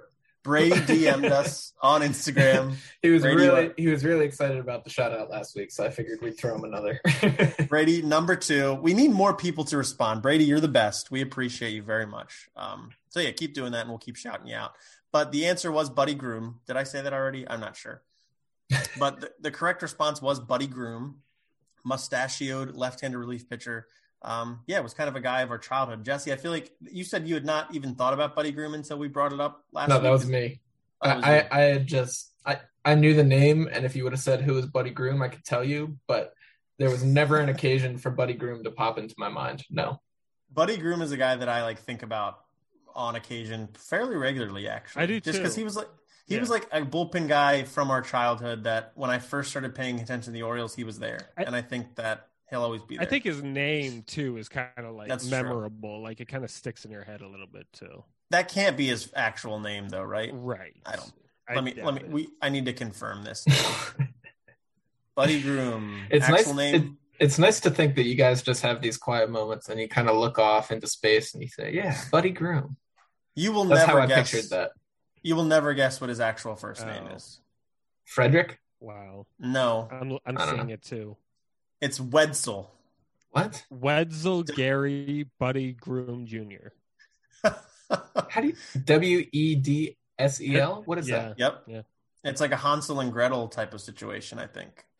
[0.50, 2.74] Brady DM'd us on Instagram.
[3.04, 3.78] He was Brady really what?
[3.78, 6.56] he was really excited about the shout out last week, so I figured we'd throw
[6.56, 7.00] him another.
[7.70, 8.74] Brady, number two.
[8.74, 10.24] We need more people to respond.
[10.24, 11.12] Brady, you're the best.
[11.12, 12.50] We appreciate you very much.
[12.56, 14.74] Um, so yeah, keep doing that, and we'll keep shouting you out.
[15.12, 16.62] But the answer was Buddy Groom.
[16.66, 17.48] Did I say that already?
[17.48, 18.02] I'm not sure.
[18.98, 21.22] But the, the correct response was Buddy Groom,
[21.86, 23.86] mustachioed left-handed relief pitcher.
[24.22, 26.04] Um, yeah, it was kind of a guy of our childhood.
[26.04, 28.98] Jesse, I feel like you said you had not even thought about Buddy Groom until
[28.98, 30.04] we brought it up last no, week.
[30.04, 30.60] that was me.
[31.02, 31.44] That was I, you.
[31.52, 34.42] I, I had just I, I knew the name, and if you would have said
[34.42, 36.34] who was Buddy Groom, I could tell you, but
[36.78, 39.64] there was never an occasion for Buddy Groom to pop into my mind.
[39.70, 40.02] No.
[40.52, 42.40] Buddy Groom is a guy that I like think about
[42.96, 45.04] on occasion fairly regularly actually.
[45.04, 45.88] I do just because he was like
[46.28, 46.42] he Yeah.
[46.42, 50.22] was like a bullpen guy from our childhood that when I first started paying attention
[50.26, 51.30] to the Orioles, he was there.
[51.38, 53.06] I- and I think that he'll always be there.
[53.06, 55.38] I think his name too is kind of like That's true.
[55.38, 56.02] memorable.
[56.02, 58.04] Like it kind of sticks in your head a little bit too.
[58.32, 60.30] that can't be his actual name though, right?
[60.34, 60.76] Right.
[60.86, 61.14] I don't-
[61.48, 62.10] I let me let me it.
[62.10, 63.44] we I need to confirm this.
[65.16, 66.02] Buddy Groom.
[66.10, 66.98] It's actual nice- name.
[67.20, 70.10] it's nice to think that you guys just have these quiet moments and you kind
[70.10, 72.78] of look off into space and you say, "Yeah, Buddy Groom."
[73.36, 74.72] you will That's never how I guess pictured that.
[75.24, 77.16] you will never guess what his actual first name Oh.
[77.16, 77.40] is.
[78.06, 78.60] Frederick.
[78.80, 79.26] Wow.
[79.40, 79.88] No.
[79.92, 80.74] I'm I'm seeing know.
[80.74, 81.18] it too.
[81.82, 82.68] It's Wedsel.
[83.32, 83.66] What?
[83.72, 86.70] Wedsel Gary Buddy Groom Jr.
[88.30, 88.56] How do you
[88.86, 90.84] W E D S E L?
[90.86, 91.34] What is Yeah.
[91.38, 91.64] Yep.
[91.68, 91.82] Yeah.
[92.24, 94.86] It's like a Hansel and Gretel type of situation, I think.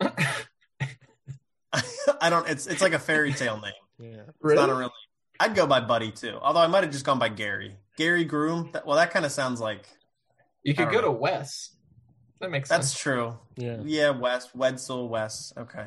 [2.20, 3.72] I don't it's it's like a fairy tale name.
[3.98, 4.22] Yeah.
[4.28, 4.56] It's really?
[4.56, 4.90] not a really
[5.38, 6.38] I'd go by Buddy too.
[6.40, 7.76] Although I might have just gone by Gary.
[7.96, 8.70] Gary Groom.
[8.72, 9.86] That, well, that kind of sounds like
[10.62, 11.02] you could go know.
[11.02, 11.70] to Wes.
[12.40, 12.94] That makes that's sense.
[12.94, 13.38] That's true.
[13.56, 13.78] Yeah.
[13.84, 15.52] Yeah, Wes, Wedsel, Wes.
[15.56, 15.86] Okay.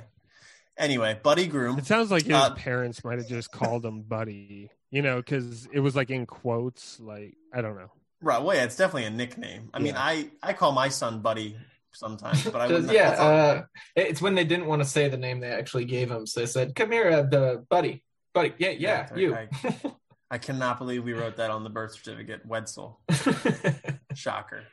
[0.78, 1.78] Anyway, Buddy Groom.
[1.78, 5.68] It sounds like his Uh, parents might have just called him Buddy, you know, because
[5.72, 7.00] it was like in quotes.
[7.00, 7.92] Like I don't know.
[8.22, 8.42] Right.
[8.42, 9.70] Well, yeah, it's definitely a nickname.
[9.74, 11.58] I mean, I I call my son Buddy
[11.92, 12.94] sometimes, but I Does- wouldn't.
[12.94, 13.64] yeah, uh,
[13.96, 16.46] it's when they didn't want to say the name they actually gave him, so they
[16.48, 18.04] said, "Come here, uh, the buddy,
[18.34, 19.94] buddy, yeah, yeah, Yeah, you."
[20.32, 22.48] I cannot believe we wrote that on the birth certificate.
[22.48, 22.96] Wedsel.
[24.16, 24.64] Shocker.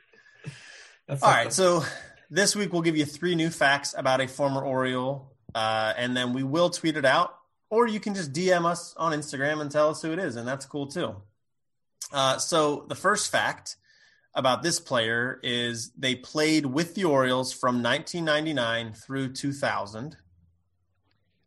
[1.07, 1.45] That's All something.
[1.45, 1.83] right, so
[2.31, 6.33] this week we'll give you three new facts about a former Oriole, uh, and then
[6.33, 7.37] we will tweet it out,
[7.69, 10.47] or you can just DM us on Instagram and tell us who it is, and
[10.47, 11.15] that's cool too.
[12.11, 13.77] Uh, so the first fact
[14.33, 20.17] about this player is they played with the Orioles from 1999 through 2000.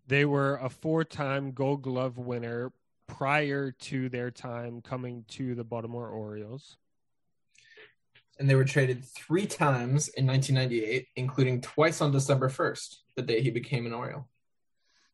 [0.07, 2.73] They were a four-time Gold Glove winner
[3.07, 6.77] prior to their time coming to the Baltimore Orioles.
[8.39, 13.41] and they were traded three times in 1998, including twice on December 1st, the day
[13.41, 14.27] he became an Oriole.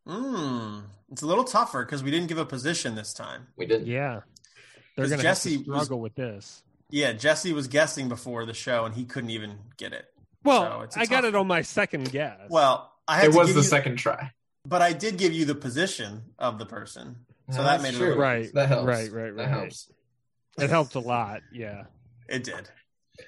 [0.06, 3.48] Mm, it's a little tougher because we didn't give a position this time.
[3.56, 3.86] We didn't.
[3.86, 4.20] Yeah,
[4.96, 6.62] they're 'Cause going to Jesse have was- struggle with this.
[6.88, 10.06] Yeah, Jesse was guessing before the show, and he couldn't even get it.
[10.42, 12.38] Well, So it's a I got tough it on my second guess.
[12.48, 14.32] Well, I had It to was give the you, second try.
[14.64, 17.88] but I did give you the position of the person, so No, that that's made
[17.90, 18.06] it a true.
[18.08, 18.86] little- right, That helps.
[18.86, 19.36] Right, right, right.
[19.36, 19.90] That helps.
[20.58, 21.42] It helped a lot.
[21.52, 21.84] Yeah.
[22.28, 22.68] it did.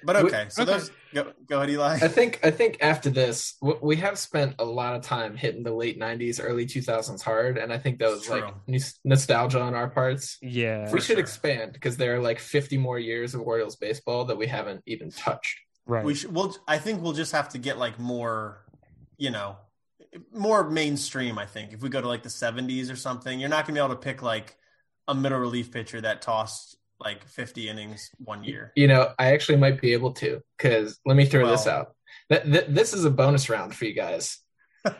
[0.03, 0.71] But We- okay, so okay.
[0.73, 1.95] those go, go ahead, Eli.
[2.01, 5.71] I think I think after this, we have spent a lot of time hitting the
[5.73, 8.41] late '90s, early 2000s hard, and I think that was True.
[8.41, 10.37] like nos- nostalgia on our parts.
[10.41, 10.91] Yeah.
[10.91, 11.19] We should sure.
[11.19, 15.11] expand because there are like 50 more years of Orioles baseball that we haven't even
[15.11, 15.59] touched.
[15.85, 16.03] Right.
[16.03, 16.33] We should.
[16.33, 16.55] We'll.
[16.67, 18.65] I think we'll just have to get like more,
[19.17, 19.57] you know,
[20.31, 21.37] more mainstream.
[21.37, 23.83] I think if we go to like the '70s or something, you're not gonna be
[23.83, 24.55] able to pick like
[25.07, 28.71] a middle relief pitcher that tossed like 50 innings one year.
[28.75, 31.95] You know, I actually might be able to because let me throw this out.
[32.31, 34.39] Th- th- this is a bonus round for you guys.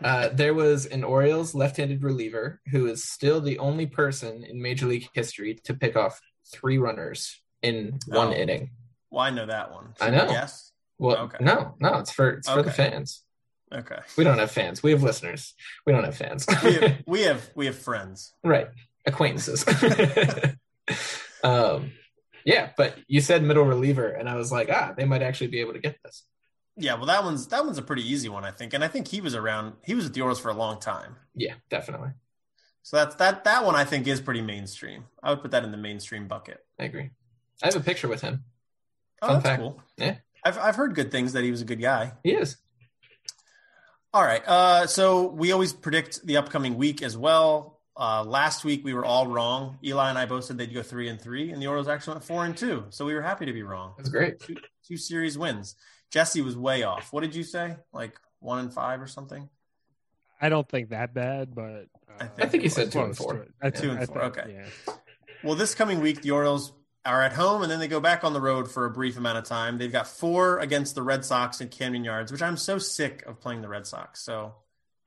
[0.01, 4.86] Uh, there was an Orioles left-handed reliever who is still the only person in Major
[4.86, 6.22] League history to pick off
[6.54, 8.34] three runners in one Oh.
[8.34, 8.70] inning.
[9.12, 9.93] Well, I know that one.
[9.99, 10.32] I Should we know.
[10.32, 10.72] Yes.
[10.99, 11.38] Well, Okay.
[11.41, 13.26] no, no, it's for it's for the fans.
[13.74, 13.99] Okay.
[14.18, 14.82] We don't have fans.
[14.82, 15.54] We have listeners.
[15.86, 16.45] We don't have fans.
[16.64, 18.34] We have, we have we have friends.
[18.41, 18.70] right.
[19.06, 19.66] Acquaintances.
[21.43, 21.91] um
[22.45, 25.59] yeah, but you said middle reliever and I was like, ah, they might actually be
[25.61, 26.23] able to get this.
[26.75, 26.95] Yeah.
[26.95, 29.21] Well, that one's that one's a pretty easy one, I think, and I think he
[29.21, 29.73] was around.
[29.85, 31.15] He was at the Orioles for a long time.
[31.35, 32.09] Yeah, definitely.
[32.81, 35.05] So that's that that one I think is pretty mainstream.
[35.21, 36.59] I would put that in the mainstream bucket.
[36.79, 37.11] I agree.
[37.61, 38.43] I have a picture with him.
[39.21, 39.61] Oh, Fun that's fact.
[39.61, 39.81] cool.
[39.97, 40.15] Yeah.
[40.43, 42.13] I've I've heard good things that he was a good guy.
[42.23, 42.57] He is.
[44.13, 44.43] All right.
[44.45, 47.72] Uh, so we always predict the upcoming week as well.
[47.95, 49.77] Uh, last week we were all wrong.
[49.83, 52.23] Eli and I both said they'd go three and three, and the Orioles actually went
[52.23, 52.85] four and two.
[52.89, 53.93] So we were happy to be wrong.
[53.97, 54.39] That's great.
[54.39, 54.55] Two,
[54.87, 55.75] two series wins.
[56.09, 57.13] Jesse was way off.
[57.13, 57.75] What did you say?
[57.91, 59.47] Like one and five or something?
[60.41, 61.87] I don't think that bad, but
[62.19, 63.33] uh, I I think he said two and four.
[63.33, 63.51] to it.
[63.61, 64.53] I Two and I four, think- okay.
[64.87, 64.93] Yeah.
[65.43, 66.73] Well, this coming week the Orioles
[67.05, 69.37] are at home, and then they go back on the road for a brief amount
[69.37, 69.77] of time.
[69.77, 73.39] They've got four against the Red Sox in Camden Yards, which I'm so sick of
[73.41, 74.21] playing the Red Sox.
[74.21, 74.53] So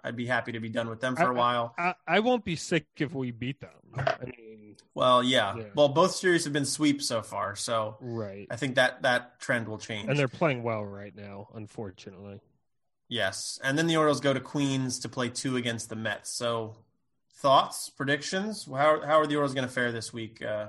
[0.04, 1.74] I'd be happy to be done with them for a I- while.
[1.78, 3.70] I, I won't be sick if we beat them.
[3.96, 5.56] I mean, Well, yeah.
[5.56, 5.64] Yeah.
[5.74, 8.46] Well, both series have been sweeps so far, so right.
[8.50, 10.08] I think that that trend will change.
[10.08, 12.40] And they're playing well right now, unfortunately.
[13.08, 16.30] yes, and then the Orioles go to Queens to play two against the Mets.
[16.30, 16.76] So,
[17.38, 18.66] thoughts, predictions?
[18.66, 20.42] How how are the Orioles going to fare this week?
[20.42, 20.68] Uh,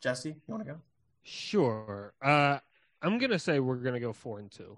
[0.00, 0.78] Jesse, you want to go?
[1.22, 2.12] Sure.
[2.22, 2.58] Uh,
[3.02, 4.76] I'm gonna say we're gonna go four and two.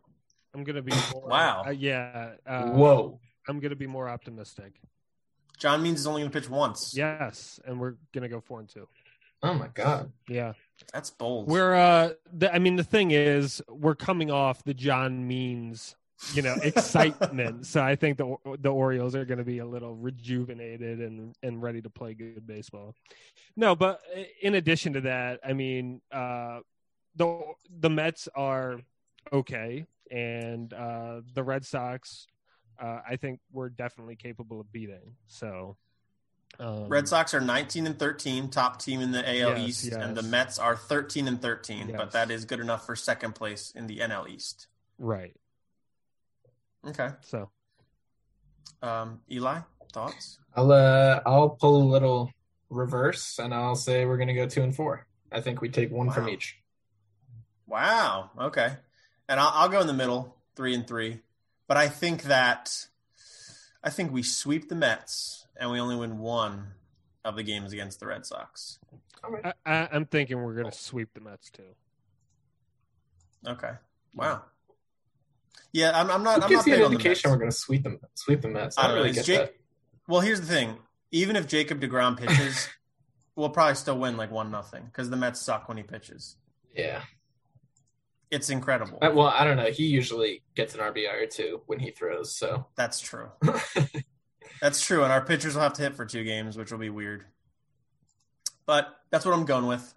[0.54, 1.64] I'm gonna be more, Wow.
[1.66, 2.32] uh, yeah.
[2.46, 3.20] Uh, Whoa.
[3.48, 4.80] I'm gonna be more optimistic.
[5.58, 6.92] John Means is only going to pitch once.
[6.96, 8.88] Yes, and we're gonna go four and two.
[9.42, 10.12] Oh my god.
[10.28, 10.52] Yeah.
[10.92, 11.48] that's bold.
[11.48, 15.96] We're uh the, I mean the thing is we're coming off the John Means,
[16.32, 17.66] you know, excitement.
[17.66, 21.62] so I think the the Orioles are going to be a little rejuvenated and and
[21.62, 22.94] ready to play good baseball.
[23.56, 24.00] No, but
[24.40, 26.60] in addition to that, I mean, uh
[27.16, 27.42] the
[27.80, 28.80] the Mets are
[29.32, 32.26] okay and uh the Red Sox
[32.82, 35.14] uh I think we're definitely capable of beating.
[35.28, 35.76] So
[36.60, 39.94] um, Red Sox are 19 and 13, top team in the AL Yes, East, yes.
[39.94, 43.72] and the Mets are 13 and 13, but that is good enough for second place
[43.74, 44.66] in the NL East.
[44.98, 45.34] right.
[46.86, 47.10] Okay.
[47.22, 47.48] So
[48.82, 49.60] Um, Eli,
[49.92, 50.38] thoughts?
[50.54, 52.30] I'll uh I'll pull a little
[52.68, 55.06] reverse and I'll say we're gonna go two and four.
[55.30, 56.58] I think we take one from each.
[57.66, 58.30] Wow.
[58.38, 58.76] Okay.
[59.28, 61.20] And I'll, I'll go in the middle, three and three.
[61.72, 62.86] But I think that
[63.82, 66.72] I think we sweep the Mets and we only win one
[67.24, 68.78] of the games against the Red Sox.
[69.24, 71.62] I, I, I'm thinking we're going to sweep the Mets too.
[73.48, 73.70] Okay.
[74.14, 74.42] Wow.
[75.72, 76.40] Yeah, I'm, I'm not.
[76.40, 78.76] Who I'm gives not you an the indication we're gonna sweep them sweep the Mets?
[78.76, 79.38] I I don't don't really get Jake?
[79.38, 79.54] that.
[80.06, 80.76] Well, here's the thing.
[81.10, 82.68] Even if Jacob Degrom pitches,
[83.34, 86.36] we'll probably still win like one nothing because the Mets suck when he pitches.
[86.76, 87.00] Yeah.
[88.32, 88.98] It's incredible.
[89.02, 89.66] Uh, Well, I don't know.
[89.70, 93.28] He usually gets an RBI or two when he throws, so That's true.
[94.62, 95.04] That's true.
[95.04, 97.26] And our pitchers will have to hit for two games, which will be weird.
[98.64, 99.94] But that's what I'm going with.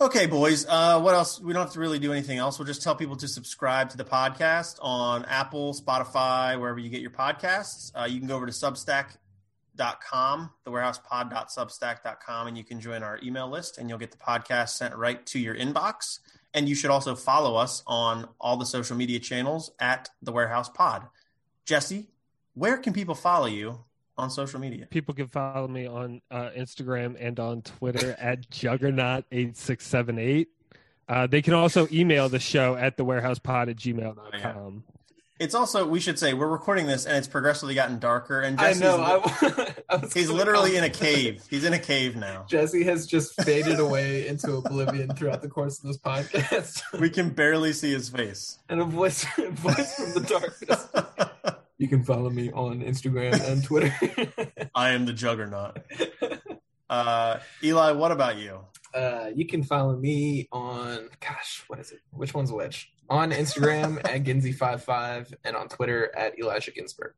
[0.00, 0.66] Okay, boys.
[0.66, 1.38] Uh, what else?
[1.40, 2.58] We don't have to really do anything else.
[2.58, 7.02] We'll just tell people to subscribe to the podcast on Apple, Spotify, wherever you get
[7.02, 7.92] your podcasts.
[7.94, 13.76] Uh, you can go over to substack.com, thewarehousepod.substack.com, and you can join our email list
[13.78, 16.20] and you'll get the podcast sent right to your inbox.
[16.54, 20.68] And you should also follow us on all the social media channels at the Warehouse
[20.68, 21.06] Pod.
[21.64, 22.06] Jesse,
[22.54, 23.84] where can people follow you
[24.16, 24.86] on social media?
[24.90, 30.46] People can follow me on uh, Instagram and on Twitter at Juggernaut8678.
[31.08, 34.84] Uh, they can also email the show at thewarehousepod at gmail.com.
[35.38, 38.40] It's also we should say we're recording this and it's progressively gotten darker.
[38.40, 39.22] And I know.
[39.42, 41.44] li- I, he's literally in a cave.
[41.48, 42.44] He's in a cave now.
[42.48, 47.30] Jesse has just faded away into oblivion throughout the course of this podcast, We can
[47.30, 48.58] barely see his face.
[48.68, 50.88] and a voice, voice from the darkness.
[51.78, 53.94] You can follow me on Instagram and Twitter.
[54.74, 55.78] I am the juggernaut.
[56.90, 58.58] Uh, Eli, what about you?
[58.94, 62.00] Uh, you can follow me on gosh, what is it?
[62.10, 62.90] Which one's which?
[63.10, 67.14] On Instagram at Ginzy55 and on Twitter at Elijah Ginsburg.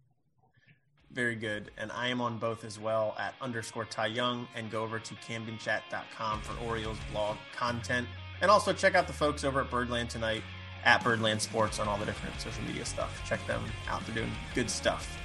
[1.12, 1.72] Very good.
[1.76, 5.14] And I am on both as well at underscore Ty Young and go over to
[5.14, 8.06] CamdenChat.com for Orioles blog content.
[8.40, 10.42] And also check out the folks over at Birdland tonight
[10.84, 13.22] at Birdland Sports on all the different social media stuff.
[13.28, 14.06] Check them out.
[14.06, 15.18] They're doing good stuff.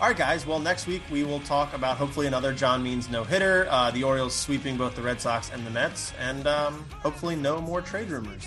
[0.00, 0.46] All right, guys.
[0.46, 4.02] Well, next week we will talk about hopefully another John Means no hitter, uh, the
[4.02, 8.08] Orioles sweeping both the Red Sox and the Mets, and um, hopefully no more trade
[8.08, 8.46] rumors.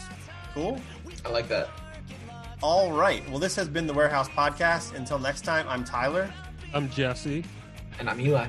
[0.54, 0.80] Cool.
[1.26, 1.69] I like that.
[2.61, 3.28] All right.
[3.30, 4.95] Well, this has been the Warehouse Podcast.
[4.95, 6.32] Until next time, I'm Tyler.
[6.74, 7.43] I'm Jesse.
[7.99, 8.47] And I'm Eli.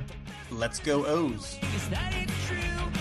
[0.51, 1.59] Let's go O's.
[1.75, 2.57] Is that it true?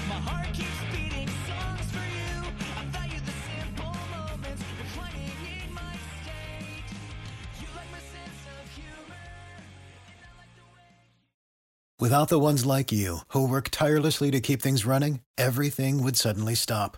[0.09, 2.51] My heart keeps beating songs for you.
[2.77, 5.93] I value the simple moments we're playing in my
[6.23, 6.93] state.
[7.61, 9.21] You like my sense of humor.
[10.07, 10.81] and I like the way.
[11.99, 16.55] Without the ones like you, who work tirelessly to keep things running, everything would suddenly
[16.55, 16.97] stop.